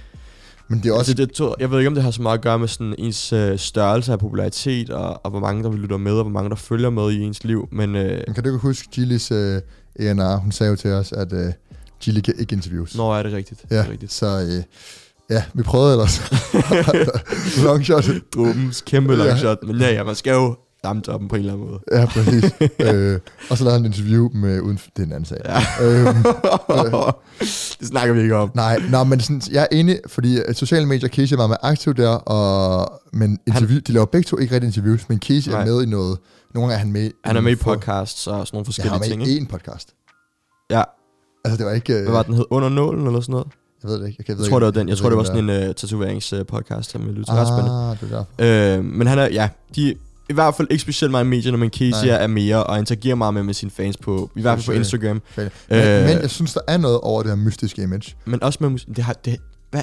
[0.68, 1.12] Men det er også...
[1.12, 2.96] altså, det, to- jeg ved ikke, om det har så meget at gøre med sådan
[2.98, 6.50] ens øh, størrelse af popularitet, og, og hvor mange, der lytter med, og hvor mange,
[6.50, 7.68] der følger med i ens liv.
[7.72, 9.62] Men øh, Men kan du ikke huske Gillis øh,
[9.96, 10.36] ENR?
[10.36, 11.54] Hun sagde jo til os, at øh,
[12.02, 12.96] Gilly kan ikke interviews.
[12.98, 13.62] når er det rigtigt.
[13.72, 14.14] ja, Det er rigtigt.
[14.14, 14.26] så
[14.58, 14.64] øh,
[15.32, 16.32] ja, vi prøvede ellers.
[17.66, 18.06] Long shot.
[18.36, 19.56] Drummens kæmpe long Ja.
[19.64, 21.80] Men ja, ja, man skal jo ramme toppen på en eller anden måde.
[21.92, 22.44] Ja, præcis.
[22.80, 24.78] øh, og så lavede han et interview med uden...
[24.78, 25.38] Det er en anden sag.
[25.46, 25.60] Ja.
[25.86, 26.24] Øhm,
[27.80, 28.52] det snakker vi ikke om.
[28.56, 31.94] nej, nej, men sådan, jeg er enig, fordi øh, sociale medier, Casey var med aktiv
[31.94, 35.62] der, og, men interview, de laver begge to ikke rigtig interviews, men Casey Nej.
[35.62, 36.18] er med i noget.
[36.54, 39.00] Nogle gange er han med Han er med i podcasts og sådan nogle forskellige han
[39.00, 39.46] var ting, med i ikke?
[39.46, 39.94] én podcast.
[40.72, 40.84] Ja,
[41.46, 41.94] Altså, det var ikke...
[41.94, 42.46] Øh, hvad var den hed?
[42.50, 43.48] Under nålen eller sådan noget?
[43.84, 44.16] Jeg ved det ikke.
[44.20, 44.90] Jeg, jeg, ved Jeg tror, det ikke, var den.
[44.90, 47.34] Jeg ved tror, det var sådan en uh, tatoveringspodcast, som jeg lyttede til.
[47.34, 47.90] Ret spændende.
[47.92, 48.78] Ah, det er der.
[48.78, 49.96] Øh, men han er, ja, de
[50.30, 52.24] i hvert fald ikke specielt meget i medierne, men Casey Nej.
[52.24, 54.72] er mere og interagerer meget med, med sine fans på, i hvert fald på.
[54.72, 55.22] Instagram.
[55.38, 56.04] Men, Øh.
[56.06, 58.16] men jeg synes, der er noget over det her mystiske image.
[58.26, 58.88] Men også med musik.
[58.96, 59.38] Det har, det,
[59.72, 59.82] hvad?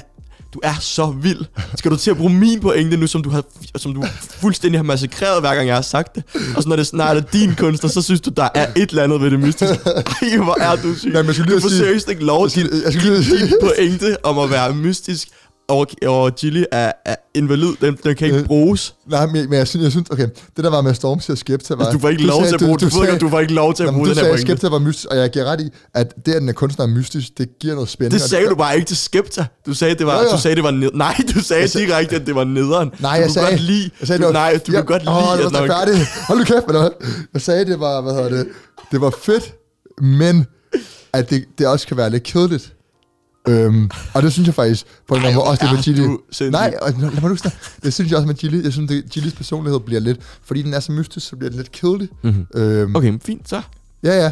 [0.53, 1.45] Du er så vild.
[1.75, 3.43] Skal du til at bruge min pointe nu, som du, har,
[3.75, 4.03] som du
[4.41, 6.23] fuldstændig har massakreret, hver gang jeg har sagt det?
[6.55, 9.03] Og så når det snart er din kunstner, så synes du, der er et eller
[9.03, 9.79] andet ved det mystiske.
[9.85, 11.09] Ej, hvor er du syg.
[11.09, 14.17] Nej, men jeg skulle lige du får sige- seriøst ikke lov til lige din pointe
[14.25, 15.27] om at være mystisk
[15.69, 17.73] over, over Gilly er, er invalid.
[17.81, 18.95] Den, den kan ikke Øh, bruges.
[19.09, 21.73] Nej, men, men jeg, synes, jeg synes, okay, det der var med Stormzy og Skepta
[21.75, 21.91] var...
[21.91, 23.53] Du får ikke lov sagde- til at bruge du, du, du, sagde- du får ikke
[23.53, 24.47] lov til at bruge du den her sagde, at pointe.
[24.51, 26.89] Skepta var mystisk, og jeg giver ret i, at det, at den er kunstner er
[26.89, 28.15] mystisk, det giver noget spændende.
[28.17, 29.45] Det og sagde du bare ikke til Skepta.
[29.65, 30.31] Du sagde, det var, Jo, jo.
[30.35, 32.91] du sagde, det var ned- Nej, du sagde Jeg sagde- direkte, at det var nederen.
[32.99, 33.49] Nej, du jeg kunne sagde...
[33.49, 35.53] Godt lide, jeg sagde, du, det var, nej, du ja, kunne godt lide, Åh, det
[35.53, 36.07] var færdigt.
[36.27, 36.91] Hold nu kæft, noget.
[37.33, 38.47] Jeg sagde, det var, hvad hedder det,
[38.91, 39.53] det var fedt,
[40.01, 40.45] men
[41.13, 42.73] at det, det også kan være lidt kedeligt.
[43.49, 46.51] Øhm, og det synes jeg faktisk, på en måde, også det er du sindssyg.
[46.51, 47.57] Nej, og lad mig nu snakke.
[47.83, 48.63] Det synes jeg også med Gilly.
[48.63, 51.57] Jeg synes, det, Gillys personlighed bliver lidt, fordi den er så mystisk, så bliver den
[51.57, 52.09] lidt kedelig.
[52.23, 52.47] Mhm.
[52.55, 53.61] Øhm, Okay, men fint så.
[54.03, 54.31] Ja, ja.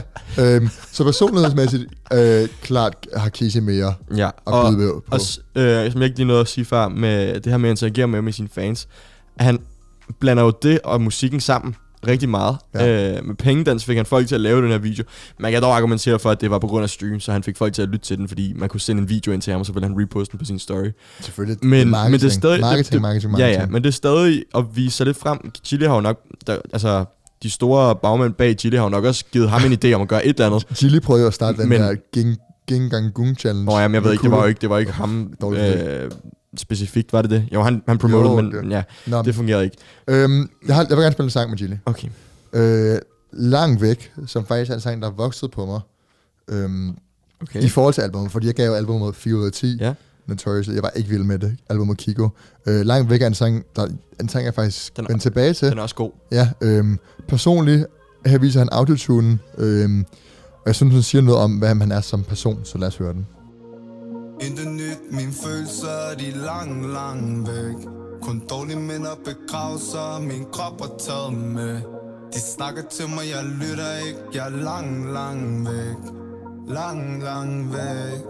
[0.56, 5.04] Øhm, så personlighedsmæssigt, øh, klart har Casey mere Ja, at og, byde på.
[5.12, 5.20] og
[5.56, 8.08] øh, som jeg ikke lige nåede at sige før, med det her med at interagere
[8.08, 8.88] med, med sine fans,
[9.40, 9.60] han
[10.20, 11.76] blander jo det og musikken sammen.
[12.08, 12.58] Rigtig meget.
[12.74, 12.86] Ja.
[12.86, 13.18] Ja.
[13.18, 15.04] Øh, med pengedans fik han folk til at lave den her video.
[15.40, 17.58] Man kan dog argumentere for, at det var på grund af stream, så han fik
[17.58, 19.60] folk til at lytte til den, fordi man kunne sende en video ind til ham,
[19.60, 20.88] og så ville han reposte den på sin story.
[21.22, 21.58] Selvfølgelig.
[21.62, 22.12] Men, marketing.
[22.12, 22.60] men det er stadig...
[22.62, 23.62] Marketing, det, marketing, Ja, marketing.
[23.62, 25.52] ja, men det er stadig at vise sig lidt frem.
[25.64, 26.20] Chili har jo nok...
[26.48, 27.06] Der, altså,
[27.44, 30.08] de store bagmænd bag Chili har jo nok også givet ham en idé om at
[30.08, 30.68] gøre et eller andet.
[30.80, 33.66] Chili prøvede jo at starte den Men- der Ging, Ging Gung Challenge.
[33.66, 36.12] Nå, jamen, jeg ved ikke, det var jo ikke, det var ikke ham øh,
[36.58, 37.46] specifikt, var det det?
[37.54, 39.78] Jo, han, han promoted, Jo, men, det- ja, Nå, det fungerede ikke.
[40.08, 41.78] øhm, jeg, har, jeg vil gerne spille en sang med Chili.
[41.86, 42.08] Okay.
[42.54, 43.00] Øh,
[43.32, 45.80] Lang væk, som faktisk er en sang, der er vokset på mig.
[46.48, 46.98] Øhm,
[47.42, 47.62] okay.
[47.64, 49.78] I forhold til albumet, fordi jeg gav albumet 4 ud af 10.
[49.80, 49.94] Ja.
[50.28, 51.58] Notorious, jeg var ikke vild med det.
[51.70, 52.30] Albumet Kiko.
[52.66, 53.88] Øh, Langt væk er en sang, der,
[54.20, 55.70] en sang jeg faktisk Den er- vendt tilbage til.
[55.70, 56.12] Den er også god.
[56.32, 57.86] Ja, øhm, personligt,
[58.26, 60.06] her viser han autotune, øhm,
[60.52, 62.98] og jeg synes, han siger noget om, hvad han er som person, så lad os
[62.98, 63.28] høre den.
[64.42, 67.88] Intet nyt, mine følelser, de lang, lang væk.
[68.22, 71.82] Kun dårlige minder begravelser, min krop er taget med.
[72.34, 76.02] De snakker til mig, jeg lytter ikke, jeg er lang, lang væk.
[76.68, 78.22] Lang, lang væk.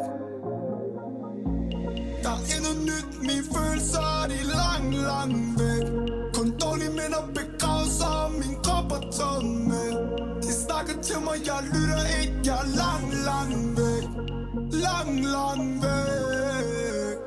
[2.24, 5.86] Der er intet nyt, mine følelser, de lang, lang væk.
[6.34, 9.92] Kun dårlige minder begravelser, min krop er taget med.
[10.42, 14.27] De snakker til mig, jeg lytter ikke, jeg er lang, lang væk
[14.86, 17.18] lang, lang væk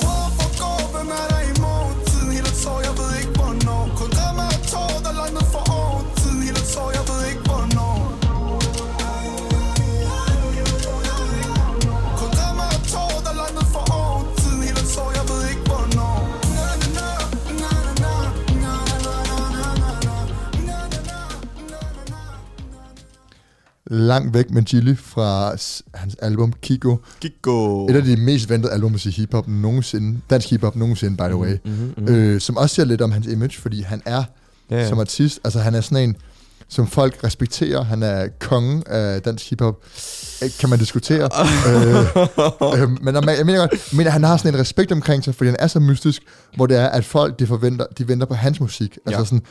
[0.00, 1.86] Hvorfor går, hvem er der imod?
[2.06, 3.21] Tiden helt så jeg ved ikke
[23.94, 25.48] Langt væk med Chili fra
[25.94, 26.96] hans album Kiko.
[27.20, 27.86] Kiko.
[27.86, 30.20] Et af de mest ventede albums i hiphop nogensinde.
[30.30, 31.56] Dansk hiphop nogensinde, by the way.
[31.64, 32.14] Mm-hmm, mm-hmm.
[32.14, 34.24] Øh, som også siger lidt om hans image, fordi han er
[34.70, 34.88] ja.
[34.88, 36.16] som artist, altså han er sådan en,
[36.68, 37.82] som folk respekterer.
[37.84, 39.76] Han er kongen af dansk hiphop.
[40.42, 41.28] Øh, Kan man diskutere.
[41.68, 45.48] øh, øh, men jeg mener godt, men han har sådan en respekt omkring sig, fordi
[45.48, 46.22] han er så mystisk,
[46.56, 48.98] hvor det er, at folk de forventer, de venter på hans musik.
[49.06, 49.24] Altså Ja.
[49.24, 49.42] sådan,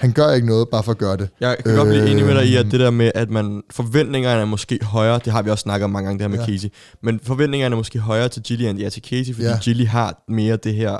[0.00, 1.28] han gør ikke noget bare for at gøre det.
[1.40, 2.70] Jeg kan øh, godt blive enig med dig i, at Øhm.
[2.70, 5.90] det der med, at man forventningerne er måske højere, det har vi også snakket om
[5.90, 6.52] mange gange, det her med Ja.
[6.52, 6.56] ja.
[6.58, 6.68] Casey,
[7.02, 9.50] men forventningerne er måske højere til Gilly, end de er til Casey, fordi Ja.
[9.52, 9.58] ja.
[9.62, 10.96] Gilly har mere det her,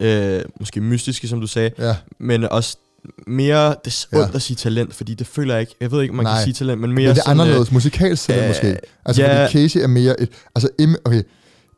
[0.00, 2.76] øh, måske mystiske, som du sagde, Ja, men også
[3.26, 4.22] mere, det er Ja.
[4.24, 6.34] ondt at sige talent, fordi det føler jeg ikke, jeg ved ikke, om man Nej.
[6.34, 7.72] kan sige talent, men mere men det er sådan, anderledes.
[7.72, 8.76] Musikalsk øh, øh, måske.
[9.06, 9.46] Altså, ja.
[9.46, 10.28] fordi Casey er mere et...
[10.54, 10.68] Altså,
[11.04, 11.22] okay,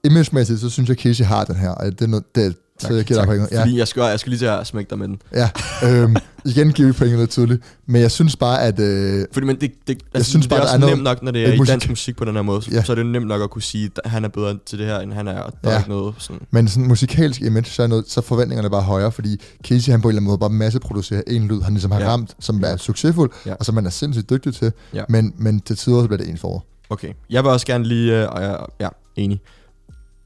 [0.04, 1.70] imagemæssigt, så synes jeg, Casey har den her.
[1.70, 2.56] Og det er noget, det,
[2.88, 3.48] så jeg giver dig pointet.
[3.52, 3.60] Ja.
[3.60, 5.18] Fordi jeg skal, jeg skal lige til at smække dig med den.
[5.34, 5.50] Ja,
[5.84, 7.62] øhm, igen giver vi pointet lidt tydeligt.
[7.86, 8.78] Men jeg synes bare, at...
[8.80, 11.22] Øh, Fordi, men det, det, altså, synes det bare, er der også er nemt nok,
[11.22, 12.82] når det et er i musik- dansk musik på den her måde, så, Ja.
[12.82, 14.98] så er det nemt nok at kunne sige, at han er bedre til det her,
[14.98, 15.74] end han er, og der Ja.
[15.74, 16.42] er ikke noget sådan.
[16.50, 20.00] men sådan musikalsk image, så er, noget, så er forventningerne bare højere, fordi Casey han
[20.02, 22.08] på en eller anden måde bare masseproducerer en lyd, han ligesom har Ja.
[22.08, 23.54] ramt, som er succesfuld, Ja.
[23.54, 25.02] og som man er sindssygt dygtig til, Ja.
[25.08, 26.64] men, men til tider så bliver det ens for.
[26.90, 29.40] Okay, jeg vil også gerne lige, øh, jeg, ja, enig.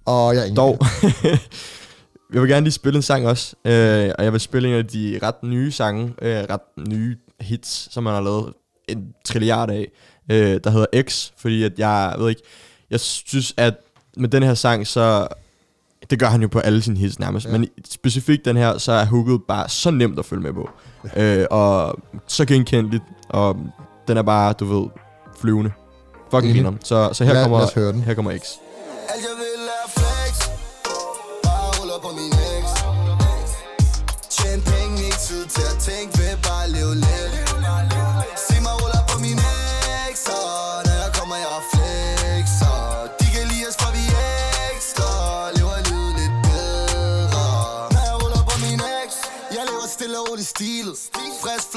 [0.05, 0.57] Og jeg er enig.
[0.57, 0.79] Dog,
[2.34, 4.86] jeg vil gerne lige spille en sang også, øh, og jeg vil spille en af
[4.86, 8.52] de ret nye sange, øh, ret nye hits, som man har lavet
[8.88, 9.88] en trilliard af,
[10.30, 12.42] øh, der hedder X, fordi at jeg, ved ikke,
[12.90, 13.74] jeg synes, at
[14.16, 15.28] med den her sang, så,
[16.10, 17.52] det gør han jo på alle sine hits nærmest, Ja.
[17.52, 17.58] ja.
[17.58, 20.70] men specifikt den her, så er hooket bare så nemt at følge med på,
[21.16, 23.56] øh, og så genkendeligt, og
[24.08, 24.88] den er bare, du ved,
[25.40, 25.70] flyvende.
[26.30, 26.64] Fucking Enig.
[26.64, 26.78] griner.
[26.84, 28.42] Så, så her, Lad- kommer, her kommer X.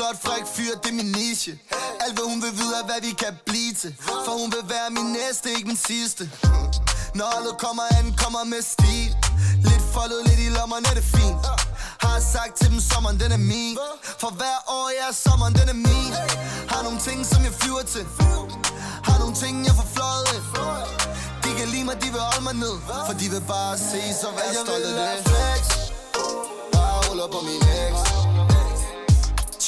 [0.10, 1.60] flot, fræk fyr, det er min niche.
[2.00, 3.96] Alt hvad hun vil vide er, hvad vi kan blive til.
[4.26, 6.32] For hun vil være min næste, ikke min sidste.
[7.16, 9.10] Når holdet kommer an, kommer med stil.
[9.70, 11.38] Lidt foldet, lidt i lommerne, det er fint.
[12.04, 13.78] Har sagt til dem, sommeren den er min.
[14.22, 16.12] For hver år, ja, sommeren den er min.
[16.72, 18.06] Har nogle ting, som jeg flyver til.
[19.08, 20.38] Har nogle ting, jeg får fløjet.
[21.44, 22.76] De kan lide mig, de vil holde mig ned.
[23.08, 25.24] For de vil bare se, så vær stolt af det.
[25.30, 25.64] flex.
[26.74, 28.29] Bare ruller på min ex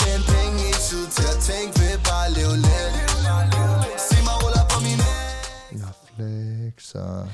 [0.02, 3.02] Tjen penge, ikke tid til at tænke Vil bare leve lidt
[4.10, 7.28] Se mig ruller på min ex Jeg flexer.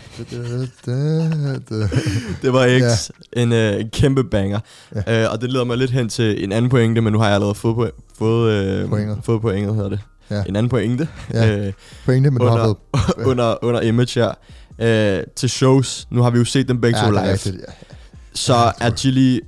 [2.41, 3.41] Det var X, ja.
[3.41, 4.59] en, øh, kæmpe banger.
[5.07, 5.23] Ja.
[5.23, 7.33] Øh, og det leder mig lidt hen til en anden pointe, men nu har jeg
[7.35, 9.17] allerede fået, po- fået, øh, Pointet.
[9.23, 9.99] fået pointet, hedder det.
[10.29, 10.43] Ja.
[10.47, 11.57] En anden pointe Ja.
[11.57, 11.73] øh,
[12.05, 12.73] Pointe, men du har under,
[13.15, 13.25] fået...
[13.31, 14.31] under, under image her.
[15.19, 17.31] Øh, til shows, nu har vi jo set dem begge Ja, to live.
[17.31, 17.73] rigtigt, ja.
[18.33, 19.41] Så Ja, er Chili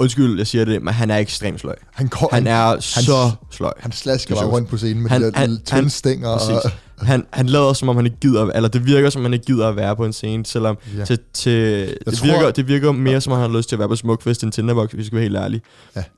[0.00, 1.76] undskyld, jeg siger det, men han er ekstremt sløj.
[1.94, 3.72] Han, går, Han er så sløj.
[3.80, 6.28] Han slasker er bare rundt på scenen med Han- de der han- tynde han- stænger.
[6.28, 6.72] Og, Præcis.
[7.00, 9.44] Han, han lader som om han ikke gider, eller det virker som om han ikke
[9.46, 11.04] gider at være på en scene, selvom Ja.
[11.04, 11.52] til, til,
[12.06, 13.96] det, tror- virker, det virker mere som om han har lyst til at være på
[13.96, 15.60] Smukfest end Tinderbox, hvis vi skal være helt ærlige.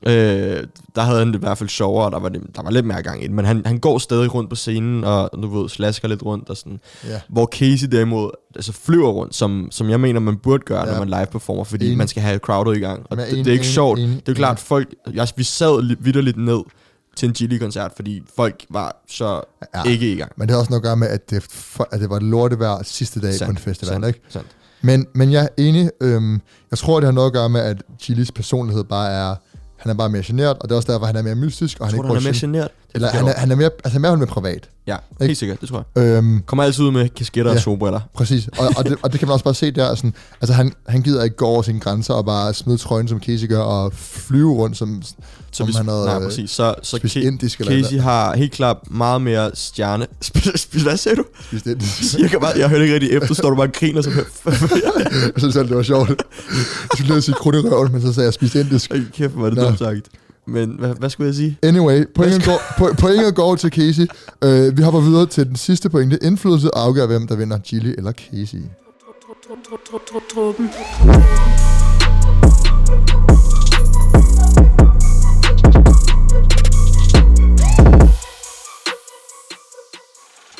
[0.05, 0.57] Ja.
[0.57, 2.71] Øh, der havde han det i hvert fald sjovere, og der var, det, der var
[2.71, 5.59] lidt mere gang i det, men han, han går stadig rundt på scenen, og du
[5.61, 6.79] ved, slasker lidt rundt og sådan.
[7.07, 7.19] ja.
[7.29, 10.91] Hvor Casey derimod altså flyver rundt, som, som jeg mener, man burde gøre, ja.
[10.91, 11.97] Når man live performer, fordi Enig.
[11.97, 13.05] man skal have crowdet i gang.
[13.09, 13.99] Og er det, det er ikke enig, sjovt.
[13.99, 16.59] enig, det er jo klart, folk, jeg, vi sad li- vidderligt ned
[17.15, 19.41] til en Chili-koncert, fordi folk var så
[19.75, 19.83] Ja.
[19.83, 20.31] ikke i gang.
[20.37, 22.83] Men det har også noget at gøre med, at det, for, at det var lortevejr
[22.83, 24.19] sidste dag Sandt, på en festival, sandt, ikke?
[24.29, 24.47] sandt.
[24.81, 25.89] Men, men jeg er enig.
[26.01, 29.35] Øhm, jeg tror, det har noget at gøre med, at Chilis personlighed bare er...
[29.77, 31.87] Han er bare mere generet, og det er også derfor, han er mere mystisk, og
[31.87, 32.67] han Tror ikke han er mere generet?
[32.95, 33.35] Eller han er, jeg.
[33.37, 34.69] han er mere, altså han er mere privat.
[34.87, 35.25] Ja, ikke?
[35.25, 36.03] helt sikkert, det tror jeg.
[36.03, 37.57] Øhm, Kommer altid ud med kasketter ja.
[37.57, 37.99] Og solbriller.
[38.13, 38.47] præcis.
[38.57, 39.95] Og, og, det, og det kan man også bare se der.
[39.95, 43.19] Sådan, altså han, han gider ikke gå over sine grænser og bare smide trøjen, som
[43.19, 45.01] Casey gør, og flyve rundt, som,
[45.51, 46.51] som hvis- han havde nej, øh, præcis.
[46.51, 50.07] Så, så spist indisk eller Casey har helt klart meget mere stjerne...
[50.83, 51.23] Hvad sagde du?
[51.43, 52.13] spist indisk.
[52.19, 54.01] Jeg, kan bare, jeg hørte ikke rigtig efter, står du bare og griner.
[54.01, 54.09] Så,
[54.45, 56.09] jeg synes selv, det var sjovt.
[56.09, 56.15] Jeg
[56.93, 58.91] skulle lige sige krudt i røven, men så sagde jeg spist indisk.
[58.91, 60.07] Ej, kæft, hvor er det dumt sagt.
[60.45, 61.57] Men hvad, hvad skulle jeg sige?
[61.63, 64.07] Anyway, pointet går, po- pointet går til Casey.
[64.45, 66.19] Uh, vi hopper videre til den sidste pointe.
[66.21, 68.61] Indflydelse afgør, hvem der vinder, Gilly eller Casey.
[70.33, 70.69] Truppen.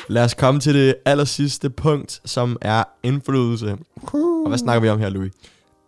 [0.08, 3.76] Lad os komme til det aller sidste punkt, som er indflydelse.
[4.12, 5.32] Og hvad snakker vi om her, Louis?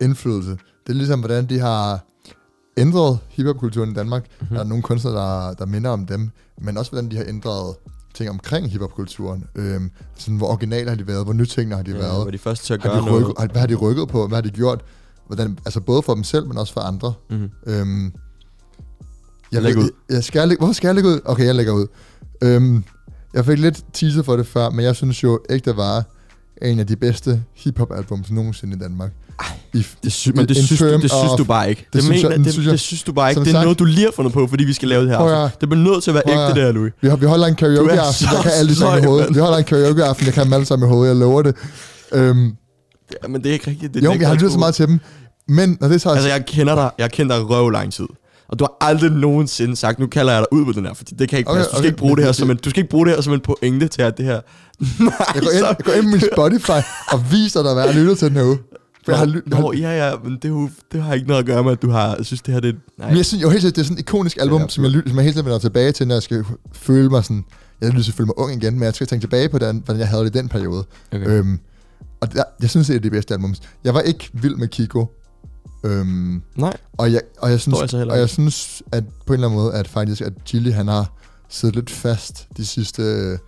[0.00, 0.50] Indflydelse.
[0.50, 2.04] Det er ligesom, hvordan de har
[2.76, 4.22] ændret hiphopkulturen i Danmark.
[4.22, 4.32] Mhm.
[4.40, 4.54] Mm-hmm.
[4.56, 7.74] Der er nogle kunstnere, der, der minder om dem, men også hvordan de har ændret
[8.14, 9.44] ting omkring hiphopkulturen.
[9.54, 12.24] Øhm, sådan, hvor originale har de været, hvor nytænkende har de Ja, været.
[12.24, 13.22] var de første til at har gøre de noget?
[13.22, 14.26] rykket, har, hvad har de rykket på?
[14.26, 14.84] Hvad har de gjort?
[15.26, 17.14] Hvordan, altså både for dem selv, men også for andre.
[17.30, 17.50] Mm-hmm.
[17.66, 18.12] Øhm,
[19.52, 19.90] jeg Læg ud.
[20.10, 21.20] Jeg skal, lægge- hvorfor skal jeg lægge ud?
[21.24, 21.86] Okay, jeg lægger ud.
[22.42, 22.84] Øhm,
[23.34, 26.04] jeg fik lidt teaser for det før, men jeg synes jo, Ægte var
[26.62, 29.10] en af de bedste hiphop-albums nogensinde i Danmark.
[29.74, 31.86] I, Det sy- men det synes, du, det synes du bare ikke.
[31.92, 33.40] Det, synes mener, jeg- det det, synes jeg- det synes du bare ikke.
[33.40, 35.18] Det er sagt- noget, du lige har fundet på, fordi vi skal lave det her.
[35.18, 35.48] Prøv.
[35.60, 36.92] Det bliver nødt til at være Prøv ægte, det her, Louis.
[37.00, 39.34] vi, har, vi holder en karaoke-aften, så jeg kan alle de sange i hovedet.
[39.34, 41.54] Vi holder en karaoke-aften, jeg kan dem alle sammen i hovedet, jeg lover det.
[42.12, 42.52] Øhm,
[43.22, 43.94] Ja, men det er ikke rigtigt.
[43.94, 45.00] Det er jo, jeg har lyttet så meget til dem.
[45.48, 46.90] Men når det så Altså, jeg kender dig.
[46.98, 48.06] Jeg kender dig røv lang tid.
[48.48, 51.14] Og du har aldrig nogensinde sagt, nu kalder jeg dig ud på den her, fordi
[51.14, 51.70] det kan ikke Okay, passe.
[51.70, 51.88] Du skal okay.
[51.88, 53.88] ikke bruge det her som en, du skal ikke bruge det her som en pointe
[53.88, 54.40] til, at det her...
[55.04, 56.80] Nej, jeg går, ind, jeg går ind på min Spotify
[57.12, 58.58] og viser dig, hvad jeg har lyttet til den her uge.
[59.04, 61.40] For jeg har, ly- jeg Nå, ja, ja, men det, jo, det har ikke noget
[61.40, 63.08] at gøre med, at du har synes, det her det Nej.
[63.08, 65.16] Men jeg synes jo helt det er sådan et ikonisk album, Ja, som jeg, som
[65.16, 67.44] jeg helt tiden vender tilbage til, når jeg skal føle mig sådan...
[67.80, 70.08] Jeg at føle mig ung igen, men jeg skal tænke tilbage på, den, hvordan jeg
[70.08, 70.84] havde det i den periode.
[71.12, 71.28] Okay.
[71.28, 71.58] Øhm,
[72.20, 73.54] og der, jeg synes, det er det bedste album.
[73.84, 75.06] Jeg var ikke vild med Kiko.
[75.86, 76.76] Øhm, Nej.
[76.92, 79.74] og, jeg, og, jeg synes, jeg og jeg synes, at på en eller anden måde,
[79.74, 81.12] at faktisk, at Chili, han har
[81.48, 83.38] siddet lidt fast de sidste øh,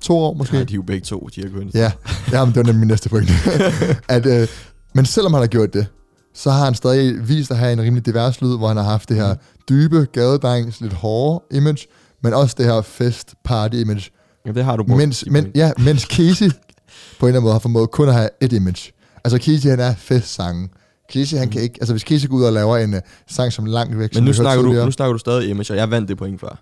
[0.00, 0.54] to år måske.
[0.54, 1.74] Nej, de er jo begge to, de har kunnet.
[1.74, 1.92] Ja,
[2.32, 3.32] ja men det var nemlig min næste pointe.
[4.08, 4.48] at, øh,
[4.94, 5.86] men selvom han har gjort det,
[6.34, 9.08] så har han stadig vist at have en rimelig divers lyd, hvor han har haft
[9.08, 9.34] det her
[9.68, 11.86] dybe, gadedrengs, lidt hårde image,
[12.22, 14.10] men også det her fest, party image.
[14.46, 14.98] ja det har du brugt.
[14.98, 15.56] Mens, men, point.
[15.56, 16.50] ja, mens Casey
[17.18, 18.92] på en eller anden måde har formået kun at have et image.
[19.24, 20.70] Altså Casey, han er festsangen.
[21.12, 21.74] Casey, han kan ikke...
[21.80, 24.32] Altså hvis Casey går ud og laver en uh, sang som langt væk, men nu
[24.32, 26.58] snakker, du, nu snakker du stadig image, og jeg vandt det point før.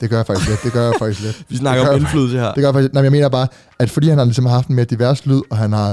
[0.00, 0.62] Det gør jeg faktisk lidt.
[0.64, 1.44] Det gør jeg faktisk lidt.
[1.50, 2.46] Vi snakker om indflydelse her.
[2.46, 3.46] Det gør jeg faktisk Nej, men jeg mener bare,
[3.78, 5.88] at fordi han har ligesom haft en mere divers lyd, og han har,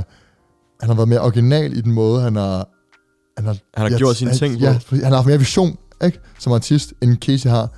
[0.82, 2.67] han har været mere original i den måde, han har...
[3.38, 4.65] Han har, Han har ja, gjort sine han- ting på.
[4.65, 6.19] Ja, han har haft mere vision, ikke?
[6.39, 7.69] Som artist, end Casey har.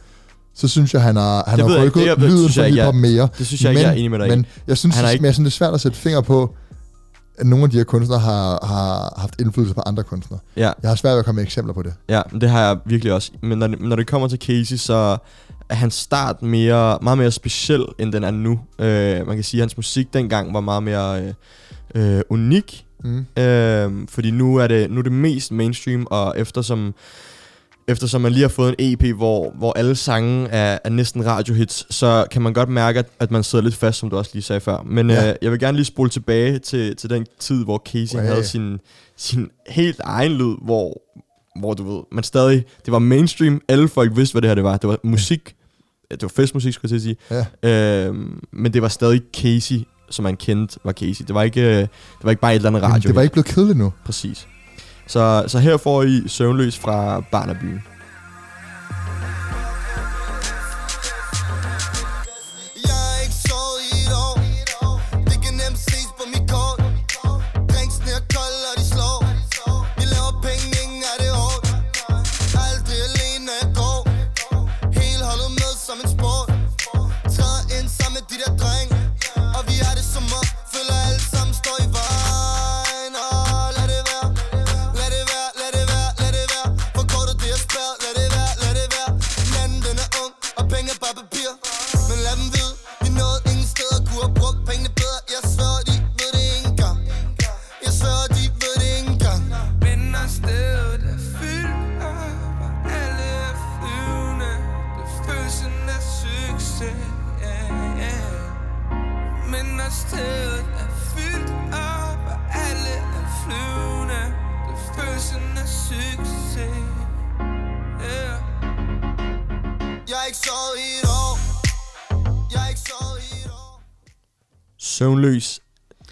[0.55, 3.27] Så synes jeg, han har, han Det har rykket lyden for hiphop mere.
[3.37, 4.29] Det synes jeg ikke, jeg er enig med dig.
[4.29, 6.55] Men jeg synes, Han ikke- men jeg synes, det er svært at sætte finger på,
[7.37, 10.39] at nogle af de her kunstnere har, har haft indflydelse på andre kunstnere.
[10.57, 11.93] Ja, Jeg har svært ved at komme med eksempler på det.
[12.09, 13.31] ja, det har jeg virkelig også.
[13.41, 15.17] Men når det, når det kommer til Casey, så
[15.69, 18.59] er hans start mere, meget mere speciel, end den er nu.
[18.79, 21.21] Øh, man kan sige, at hans musik dengang var meget mere
[21.95, 22.83] øh, øh, unik.
[23.03, 23.25] Mm.
[23.43, 26.93] Øh, fordi nu er, det, nu er det mest mainstream, og eftersom,
[27.87, 31.95] eftersom man lige har fået en EP, hvor, hvor alle sange er, er næsten radiohits,
[31.95, 34.43] så kan man godt mærke, at, at man sidder lidt fast, som du også lige
[34.43, 34.81] sagde før.
[34.85, 35.29] Men Ja.
[35.29, 38.25] øh, jeg vil gerne lige spole tilbage til, til den tid, hvor Casey Wow.
[38.25, 38.79] havde sin,
[39.17, 41.01] sin helt egen lyd, hvor,
[41.59, 44.63] hvor du ved, man stadig, det var mainstream, alle folk vidste, hvad det her det
[44.63, 44.77] var.
[44.77, 45.55] Det var musik,
[46.11, 47.45] det var festmusik, skulle jeg til at sige.
[47.63, 48.05] Ja.
[48.07, 49.75] Øhm, men det var stadig Casey,
[50.09, 51.25] som man kendte var Casey.
[51.27, 51.89] Det var ikke, øh, det
[52.23, 53.07] var ikke bare et eller andet radio.
[53.07, 53.93] det var ikke blevet kedeligt nu.
[54.05, 54.47] Præcis.
[55.07, 57.83] Så, så her får I Søvnløs fra Barnabyen.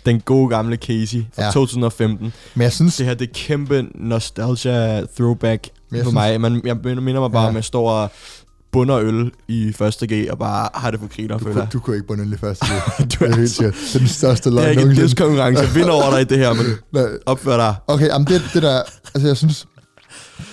[0.06, 1.46] Den gode gamle Casey fra Ja.
[1.46, 1.52] ja.
[1.52, 2.34] 2015.
[2.56, 6.42] Men jeg synes, Det her, det er kæmpe nostalgia throwback på synes- mig.
[6.42, 7.50] Man, jeg minder mig bare, Ja.
[7.50, 8.12] om jeg står og
[8.72, 11.74] bunder øl i første G, og bare har det for griner, du, føler kunne, jeg.
[11.74, 12.62] du kunne ikke bunde lige først.
[12.62, 13.74] Det, Du det er er helt altså- sikkert.
[13.74, 15.64] Det er den største Det løgn er ikke en diskonkurrence.
[15.64, 16.66] Jeg vinder over dig i det her, men
[17.26, 17.76] opfør dig.
[17.88, 18.82] Okay, jamen det, det der,
[19.16, 19.68] altså jeg synes,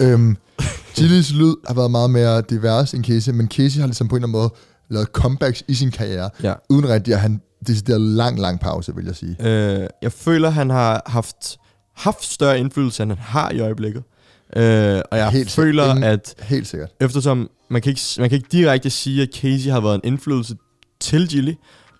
[0.01, 0.37] øhm,
[0.99, 4.23] Chili's lyd har været meget mere divers end Casey, men Casey har ligesom på en
[4.25, 4.51] eller anden måde
[4.93, 6.55] lavet comebacks i sin karriere, Ja.
[6.71, 9.37] uden rigtig at han decideret lang, lang pause, vil jeg sige.
[9.41, 11.59] Øh, jeg føler, han har haft,
[11.97, 14.03] haft større indflydelse, end han har i øjeblikket.
[14.57, 16.11] Øh, og jeg Helt føler, sikkert.
[16.13, 16.91] at Helt sikkert.
[17.01, 20.57] eftersom man kan, ikke, man kan ikke direkte sige, at Casey har været en indflydelse
[21.01, 21.53] til Gilly,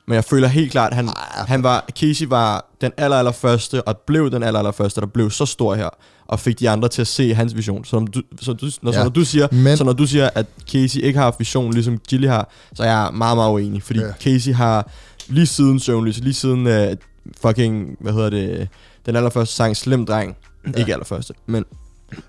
[0.09, 1.09] men jeg føler helt klart, at han,
[1.47, 5.07] han var, Casey var den aller, aller første, og blev den aller, aller første, der
[5.07, 5.89] blev så stor her,
[6.27, 7.85] og fik de andre til at se hans vision.
[7.85, 10.07] Så når du, så du, når, Ja, så når du siger, men- så når du
[10.07, 13.51] siger, at Casey ikke har haft vision, ligesom Gilly har, så er jeg meget, meget
[13.51, 14.13] uenig, fordi Ja.
[14.21, 14.91] Casey har
[15.29, 16.97] lige siden Søvnløs, lige siden uh,
[17.43, 18.69] fucking, hvad hedder det,
[19.07, 20.37] den allerførste sang, Slem Dreng,
[20.67, 20.79] ja.
[20.81, 21.65] ikke allerførste, men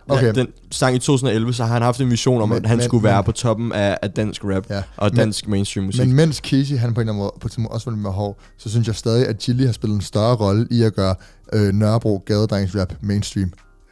[0.07, 0.25] Okay.
[0.25, 2.77] ja, den sang i 2011, så har han haft en vision om, Men- at han
[2.77, 4.81] men- skulle være men- på toppen af, af dansk rap Ja.
[4.97, 6.01] og Men- dansk mainstream musik.
[6.07, 8.37] Men mens Casey, han på en eller anden måde, på tidspunkt også var mere hård,
[8.57, 11.15] så synes jeg stadig, at Chili har spillet en større rolle i at gøre
[11.53, 13.51] øh, Nørrebro gadedrengens mainstream.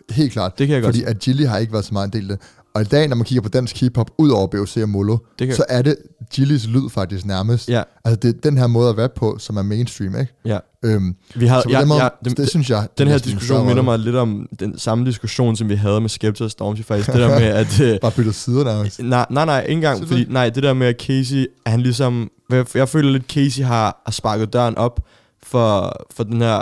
[0.09, 0.59] Helt klart.
[0.59, 2.37] Det kan jeg godt Fordi at Gilly har ikke været så meget en del af
[2.37, 2.47] det.
[2.73, 5.55] Og i dag, når man kigger på dansk hiphop, ud over BOC og Molo, kan-
[5.55, 5.95] så er det
[6.33, 7.69] Gillys lyd faktisk nærmest.
[7.69, 7.83] Ja.
[8.05, 10.33] Altså det er den her måde at rappe på, som er mainstream, ikke?
[10.45, 10.57] ja.
[10.85, 12.87] Øhm, Vi på ja, måde, ja, det, det, synes jeg...
[12.97, 16.43] den her diskussion minder mig lidt om den samme diskussion, som vi havde med Skepta
[16.43, 17.07] og Stormzy faktisk.
[17.07, 17.79] Det der med, at...
[17.81, 18.99] øh, Bare byttet sider nærmest.
[19.03, 22.65] Nej, nej, nej, ikke engang, fordi, nej, det der med, at Casey, han ligesom, jeg,
[22.75, 24.99] jeg føler lidt, Casey har, har sparket døren op
[25.43, 26.61] for, for den her,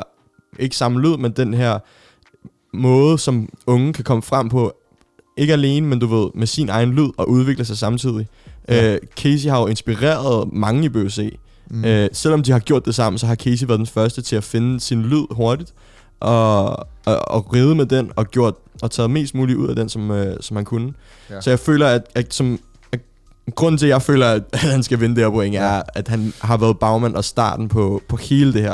[0.60, 1.80] ikke samme lyd, men den her
[2.74, 4.74] måde, som unge kan komme frem på,
[5.39, 8.28] ikke alene, men du ved, med sin egen lyd og udvikle sig samtidig.
[8.67, 8.93] Ja.
[8.93, 11.38] Øh, Casey har jo inspireret mange i BøC.
[11.69, 11.86] Mm.
[11.86, 14.43] Øh, selvom de har gjort det sammen, så har Casey været den første til at
[14.43, 15.73] finde sin lyd hurtigt,
[16.19, 16.69] og,
[17.06, 20.12] og, og ride med den, og gjort og taget mest muligt ud af den, som,
[20.12, 20.93] øh, som han kunne.
[21.30, 21.41] Ja.
[21.41, 22.60] Så jeg føler, at, at, som,
[23.56, 26.34] grunden til, at jeg føler, at han skal vinde det her point, er, at han
[26.41, 28.73] har været bagmand og starten på, på hele det her.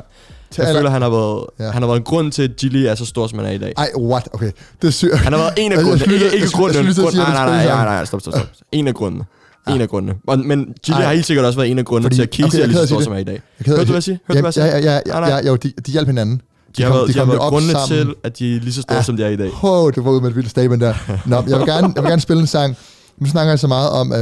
[0.51, 1.63] Til Jeg aller- føler, han har været, Ja.
[1.65, 1.71] ja.
[1.71, 3.57] han har været en grund til, at Gilly er så stor, som han er i
[3.57, 3.73] dag.
[3.77, 4.29] Ej, what?
[4.33, 5.15] Okay, det er sygt.
[5.17, 6.13] Han har været en af Jeg- jeg grundene.
[6.13, 6.93] Ikke, ikke jeg jeg grunden.
[6.93, 7.85] til at Grund, nej, nej, nej, sammen.
[7.85, 8.47] nej, stop, stop, stop.
[8.71, 9.23] En af grundene.
[9.69, 10.13] En af grundene.
[10.27, 11.05] Og, men Gilly Ej.
[11.05, 12.67] har helt sikkert også været en af grundene Fordi- til, at Casey okay, jeg er
[12.67, 13.33] lige så stor, som er i dag.
[13.59, 14.17] Jeg Hørte du, hvad jeg sige- siger?
[14.27, 14.91] Hørte du, hvad jeg ja, siger?
[14.91, 15.39] ja, ja, ja, Nej, nej.
[15.43, 16.41] ja, jo, de, de hjalp hinanden.
[16.77, 17.87] De har kom- været, de har været op grundene sammen.
[18.07, 19.03] til, at de er lige så store, Ja.
[19.03, 19.51] som de er i dag.
[19.63, 20.93] Wow, det var ud med et vildt statement der.
[21.25, 22.77] Nå, jeg vil gerne, jeg vil gerne spille en sang.
[23.17, 24.17] Nu snakker jeg så meget om, øh,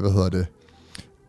[0.00, 0.46] hvad hedder det,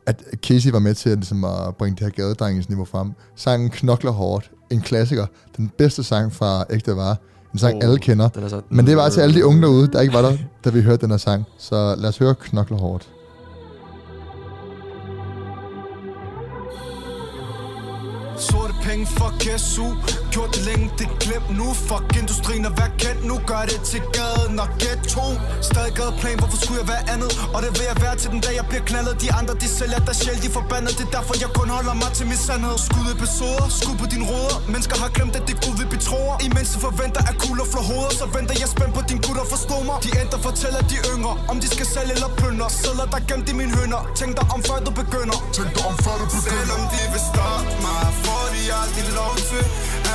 [0.05, 3.11] at Casey var med til at, ligesom, at bringe det her gadedrengens frem.
[3.35, 5.25] Sangen Knokler Hårdt, en klassiker.
[5.57, 7.15] Den bedste sang fra Ægte Vare.
[7.53, 8.25] En sang, Oh, alle kender.
[8.25, 10.81] Er Men det var til alle de unge derude, der ikke var der, da vi
[10.81, 11.43] hørte den her sang.
[11.57, 13.09] Så lad os høre Knokler Hårdt.
[18.85, 19.87] Penge, fuck SU
[20.35, 21.67] Gjort det længe, det glemt nu.
[21.87, 23.35] Fuck industrien og vær kendt nu.
[23.49, 25.25] Gør det til gaden og ghetto.
[25.69, 27.31] Stadig gadeplan, hvorfor skulle jeg være andet?
[27.55, 29.15] Og det vil jeg være til den dag jeg bliver knaldet.
[29.23, 30.91] De andre de sælger der sjæl, de forbandet.
[30.99, 32.77] Det er derfor jeg kun holder mig til min sandhed.
[32.87, 36.69] Skud episoder, skud på din råder Mennesker har glemt at det Gud vi betroer Imens
[36.73, 39.97] de forventer at kugler flår hoveder Så venter jeg spændt på din gutter forstå mig.
[40.05, 43.53] De ændrer fortæller de yngre Om de skal sælge eller plyndre Sædler der gemt i
[43.61, 45.38] mine hønder Tænk dig om før du begynder.
[45.57, 46.55] Tænk dig om før du begynder.
[46.55, 49.65] Selvom de vil stoppe mig Får de aldrig lov til.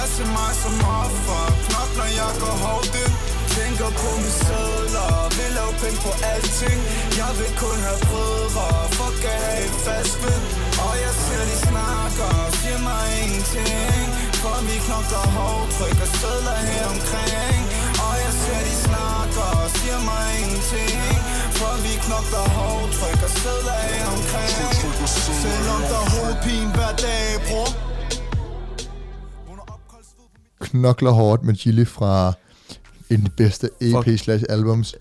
[0.00, 1.42] At se mig som offer.
[1.66, 3.14] Knokler jeg går hårdt ind.
[3.56, 5.12] Tænker på mine sædler.
[5.36, 6.78] Vil lave penge på alting.
[7.20, 8.66] Jeg vil kun have brødre.
[8.98, 10.44] Fuck at have et fast vind
[10.86, 12.32] Og jeg ser de snakker.
[12.58, 14.06] Siger mig ingenting.
[14.42, 15.68] For vi knokler hårdt.
[15.76, 17.60] Trykker sædler her omkring.
[18.06, 19.50] Og jeg ser de snakker.
[19.78, 20.98] Siger mig ingenting.
[21.58, 22.90] For vi knokler hårdt.
[22.98, 24.56] Trykker sædler her omkring.
[25.44, 27.89] Selvom der er hovedpine hver dag, bror
[30.60, 32.32] Knokler Hårdt med Gilly fra
[33.10, 34.94] en af de bedste EP slash albums.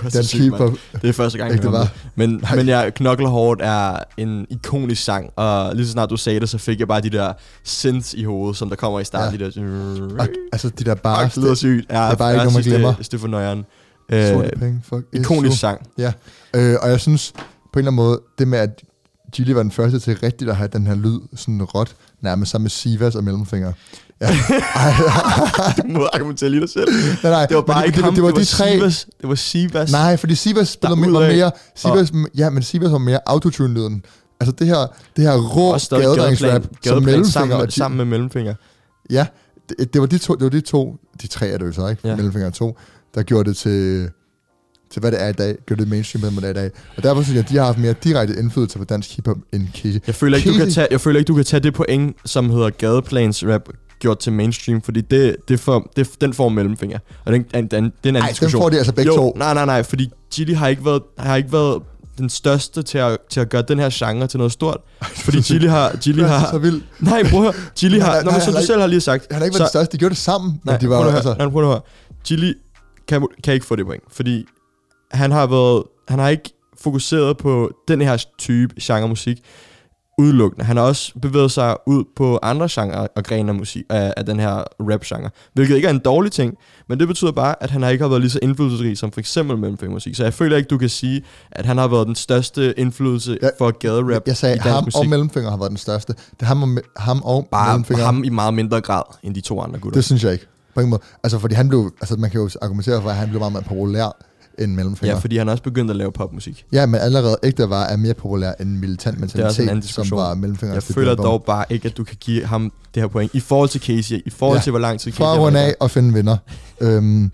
[0.00, 0.72] Du er så hiphop.
[1.02, 1.80] Det er første gang, jeg det var?
[1.80, 1.90] det.
[2.14, 6.40] Men, men jeg knokler hårdt er en ikonisk sang, og lige så snart du sagde
[6.40, 7.32] det, så fik jeg bare de der
[7.64, 9.40] synths i hovedet, som der kommer i starten.
[9.40, 9.46] Ja.
[9.46, 10.16] De der...
[10.18, 11.24] Og, altså de der bare...
[11.24, 11.86] Det lyder sygt.
[11.90, 12.94] Ja, det er bare ikke noget, man glemmer.
[12.94, 13.64] Det er for nøjeren.
[14.08, 15.06] Øh, penge, fuck.
[15.12, 15.86] ikonisk sang.
[15.98, 16.12] Ja,
[16.54, 18.82] øh, og jeg synes på en eller anden måde, det med at
[19.32, 22.64] Gilly var den første til rigtigt at have den her lyd sådan råt, nærmest sammen
[22.64, 23.72] med Sivas og Mellemfinger.
[24.20, 24.26] Ja.
[24.26, 24.92] Ej,
[25.82, 26.88] Du må argumentere lige dig selv.
[27.22, 28.72] nej, nej, Det var bare men ikke det, ham, det, var de tre.
[28.72, 29.06] Sivas.
[29.20, 29.92] Det var Sivas.
[29.92, 31.10] Nej, fordi Sivas Derudad.
[31.10, 34.04] mere, mere Sivas, ja, men Sivas var mere autotune-lyden.
[34.40, 38.54] Altså det her, det her rå gadedrengsrap, som mellemfinger sammen, og med, sammen med mellemfinger.
[39.10, 39.26] Ja,
[39.68, 41.88] det, det, var de to, det var de to, de tre er det jo så,
[41.88, 42.08] ikke?
[42.08, 42.16] Ja.
[42.16, 42.78] Mellemfinger og to,
[43.14, 44.08] der gjorde det til,
[44.90, 46.70] til hvad det er i dag, gjorde det mainstream, hvad det er i dag.
[46.96, 49.68] Og derfor synes jeg, at de har haft mere direkte indflydelse på dansk hiphop end
[49.74, 50.00] Casey.
[50.06, 52.50] Jeg føler, ikke, du kan tage, jeg føler ikke, du kan tage det point, som
[52.50, 53.68] hedder gadeplans rap,
[54.00, 56.98] gjort til mainstream, fordi det, det får, det, den får mellemfinger.
[57.24, 58.62] Og den, den, den, det er en Ej, den diskussion.
[58.62, 59.32] får de altså begge jo, to.
[59.36, 61.82] Nej, nej, nej, fordi Gilly har ikke været, har ikke været
[62.18, 64.80] den største til at, til at gøre den her genre til noget stort.
[65.02, 65.88] Fordi Gilly har...
[65.88, 66.84] Er har så vildt.
[67.00, 67.90] nej, prøv at høre.
[67.90, 68.22] Nej, har...
[68.22, 69.26] nej, som du selv har lige sagt.
[69.30, 71.02] Han har ikke været den største, de gjorde det sammen, Nej, men de prøv var
[71.02, 71.34] nu at altså...
[71.38, 71.80] Nej, prøv at høre.
[72.24, 72.52] Gilly
[73.08, 74.44] kan, kan ikke få det point, fordi
[75.10, 79.38] han har været, han har ikke fokuseret på den her type genre musik
[80.20, 80.64] udelukkende.
[80.64, 84.26] Han har også bevæget sig ud på andre genrer og grene af, musik, af, af
[84.26, 86.54] den her rap-genre, hvilket ikke er en dårlig ting,
[86.88, 89.20] men det betyder bare, at han har ikke har været lige så indflydelsesrig som for
[89.20, 90.14] eksempel mellemfingermusik.
[90.14, 93.48] Så jeg føler ikke, du kan sige, at han har været den største indflydelse Ja,
[93.58, 94.98] for gaderap Jeg sagde, i ham musik.
[94.98, 96.12] og Mellemfinger har været den største.
[96.12, 98.04] Det er ham og, ham og bare Mellemfinger.
[98.04, 99.96] ham i meget mindre grad end de to andre gutter.
[99.96, 100.46] Det synes jeg ikke.
[100.74, 101.02] På ingen måde.
[101.22, 101.90] Altså, fordi han blev...
[102.00, 104.16] Altså, man kan jo argumentere for, at han blev meget mere populær
[104.60, 105.14] end Mellemfinger.
[105.14, 106.64] ja, fordi han er også begyndt at lave popmusik.
[106.72, 110.74] Ja, men allerede ægte var er mere populær end militant en mentalitet, som var Mellemfinger.
[110.74, 113.34] Jeg føler dog bare ikke, at du kan give ham det her point.
[113.34, 114.62] I forhold til Casey, i forhold Ja.
[114.62, 116.36] til, hvor lang tid Casey For at runde af og finde vinder,
[116.80, 117.32] øhm,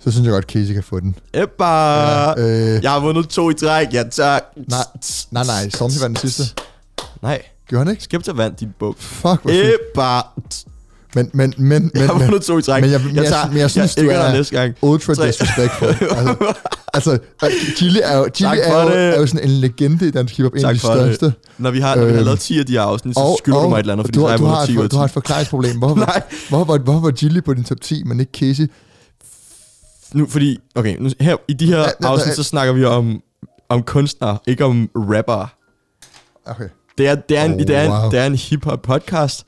[0.00, 1.14] så synes jeg godt, Casey kan få den.
[1.34, 1.64] Ebba!
[1.64, 4.42] Ja, øh, Jeg har vundet to i træk, ja tak.
[4.56, 4.78] Nej,
[5.30, 6.42] nej, nej, Stormy var den sidste.
[7.22, 8.02] Nej, Gjorde han ikke?
[8.04, 8.94] Skepta vandt din bog.
[8.98, 9.50] Fuck, hvor.
[9.50, 10.20] Ebba!
[11.14, 12.82] Men, men, men, men, Jeg har vundet to i træk.
[12.82, 14.74] men jeg- men jeg- tager, men jeg synes, jeg du er- næste gang.
[14.82, 15.26] ultra Tre.
[15.26, 15.88] disrespectful.
[16.94, 18.96] altså, altså, Chili er jo, Tak er jo, det.
[18.96, 21.14] er jo sådan en legende i dansk hiphop, en af de for det.
[21.16, 21.38] største.
[21.58, 23.68] Når vi har, når vi har lavet 10 af de her afsnit, så skylder du
[23.68, 24.84] mig et eller andet, fordi du, så har jeg du, har vundet 10 ud af
[24.84, 25.12] et, du har et 10.
[25.14, 25.78] forklaringsproblem.
[25.78, 26.22] Hvorfor, Nej.
[26.48, 28.70] hvorfor, hvorfor, var Chili på din top 10, men ikke Casey?
[30.14, 33.20] Nu, fordi, okay, nu, her, i de her Ja, afsnit, så snakker vi om,
[33.68, 35.48] om kunstnere, ikke om rappere.
[36.46, 36.68] Okay.
[36.98, 38.10] Det er, det er, en, Oh, det er, en, wow.
[38.10, 39.44] det er en hip-hop podcast,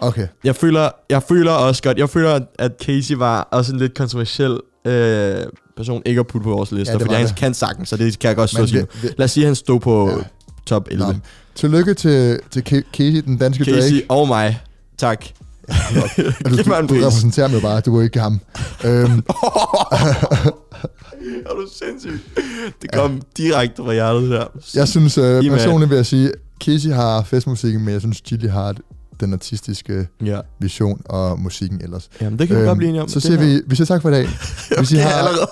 [0.00, 0.26] Okay.
[0.44, 4.60] Jeg føler, jeg føler også godt, jeg føler, at Casey var også en lidt kontroversiel
[4.84, 5.36] øh,
[5.76, 8.28] person ikke at putte på vores liste, Ja, fordi han kan sagtens, så det kan
[8.28, 8.86] jeg godt stå og sige.
[9.18, 10.16] Lad os sige, at han stod på Ja.
[10.16, 10.22] ja.
[10.66, 11.06] top 11.
[11.06, 11.14] Nå,
[11.54, 14.06] tillykke til, til Ca- Casey, den danske Casey Drake.
[14.08, 14.60] og mig.
[14.98, 15.24] Tak.
[15.68, 15.74] Og
[16.50, 17.06] du, Giv mig en du, du pris.
[17.06, 18.40] repræsenterer mig bare, du er ikke ham.
[18.84, 19.22] øhm,
[21.46, 22.20] er du sindssyg?
[22.82, 23.18] Det kom ja.
[23.36, 24.44] direkte fra hjertet her.
[24.74, 26.32] jeg synes, øh, personligt vil jeg sige,
[26.64, 28.74] Casey har festmusikken, men jeg synes, Chili har
[29.20, 30.40] den artistiske Ja.
[30.60, 32.08] vision og musikken ellers.
[32.20, 33.08] Jamen, det kan vi godt blive enige om.
[33.08, 34.28] Så siger vi, vi siger tak for i dag.
[34.78, 35.46] Hvis I Okay, har, allerede.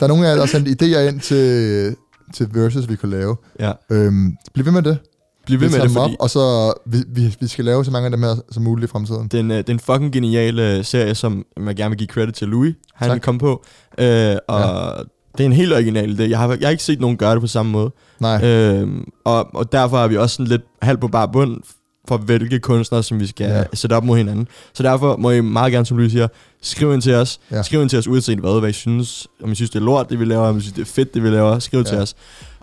[0.00, 1.96] der er nogen af jer, der har sendt idéer ind til,
[2.34, 3.36] til verses, vi kunne lave.
[3.60, 3.72] Ja.
[3.90, 4.98] Øhm, bliv ved med det.
[5.46, 7.90] Bliv ved Vi med det, fordi op, og så vi, vi, vi skal lave så
[7.90, 9.22] mange af dem her som muligt i fremtiden.
[9.28, 11.98] det er, en, øh, det er en fucking genial øh, serie, som jeg gerne vil
[11.98, 12.74] give credit til Louis.
[12.94, 13.20] Han Tak.
[13.20, 13.64] kom på.
[13.98, 15.02] Øh, og ja.
[15.38, 16.22] det er en helt original idé.
[16.22, 17.90] Jeg har, jeg har ikke set nogen gøre det på samme måde.
[18.20, 21.60] Nej, Øhm, og, og derfor er vi også sådan lidt halvt på bare bund
[22.08, 23.64] for hvilke kunstnere, som vi skal Ja.
[23.74, 24.48] sætte op mod hinanden.
[24.74, 26.28] Så derfor må I meget gerne, som Louis siger,
[26.62, 27.40] skriv ind til os.
[27.50, 27.62] Ja.
[27.62, 29.26] Skriv ind til os uanset hvad, hvad I synes.
[29.44, 30.46] Om I synes, det er lort, det vi laver.
[30.48, 31.58] Om I synes, det er fedt, det vi laver.
[31.58, 31.84] Skriv ja.
[31.84, 32.14] Til os.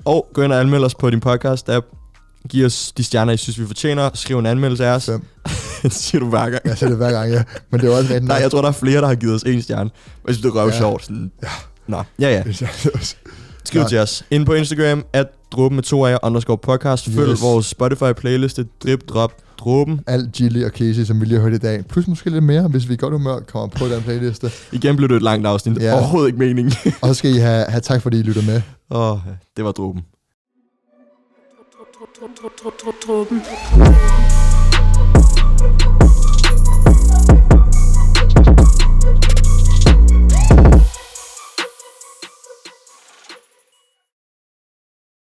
[0.06, 2.02] Og gå ind og anmeld os på din podcast-app.
[2.50, 4.10] Giv os de stjerner, I synes, vi fortjener.
[4.14, 5.06] Skriv en anmeldelse af os.
[5.06, 5.22] Fem.
[5.84, 6.62] det siger du hver gang.
[6.66, 7.44] jeg siger det hver gang, ja.
[7.72, 9.44] Men det er også rigtig Nej, jeg tror, der er flere, der har givet os
[9.44, 9.90] en stjerne.
[10.24, 10.78] Og jeg synes, det er røv Ja.
[10.78, 11.04] sjovt.
[11.06, 11.32] Sådan.
[11.44, 11.48] Ja.
[11.88, 12.44] Nå, ja ja.
[13.66, 13.88] Skriv Ja.
[13.88, 14.24] til os.
[14.32, 17.10] Ind på Instagram, at dråben med to af underscore podcast.
[17.10, 17.42] Følg Yes.
[17.42, 20.02] vores Spotify-playliste, Drip Drop Dråben.
[20.08, 21.86] Alt Gilly og Casey, som vi lige har hørt i dag.
[21.86, 24.52] Plus måske lidt mere, hvis vi i godt humør kommer på den playliste.
[24.72, 25.78] Igen blev det et langt afsnit.
[25.78, 25.84] Ja.
[25.86, 25.94] Ja.
[25.94, 26.74] Overhovedet ikke meningen.
[27.02, 28.62] Og så skal I have, have tak, fordi I lytter med.
[28.92, 29.18] Åh, oh,
[29.58, 30.02] det var dråben.
[33.08, 33.42] Dråben.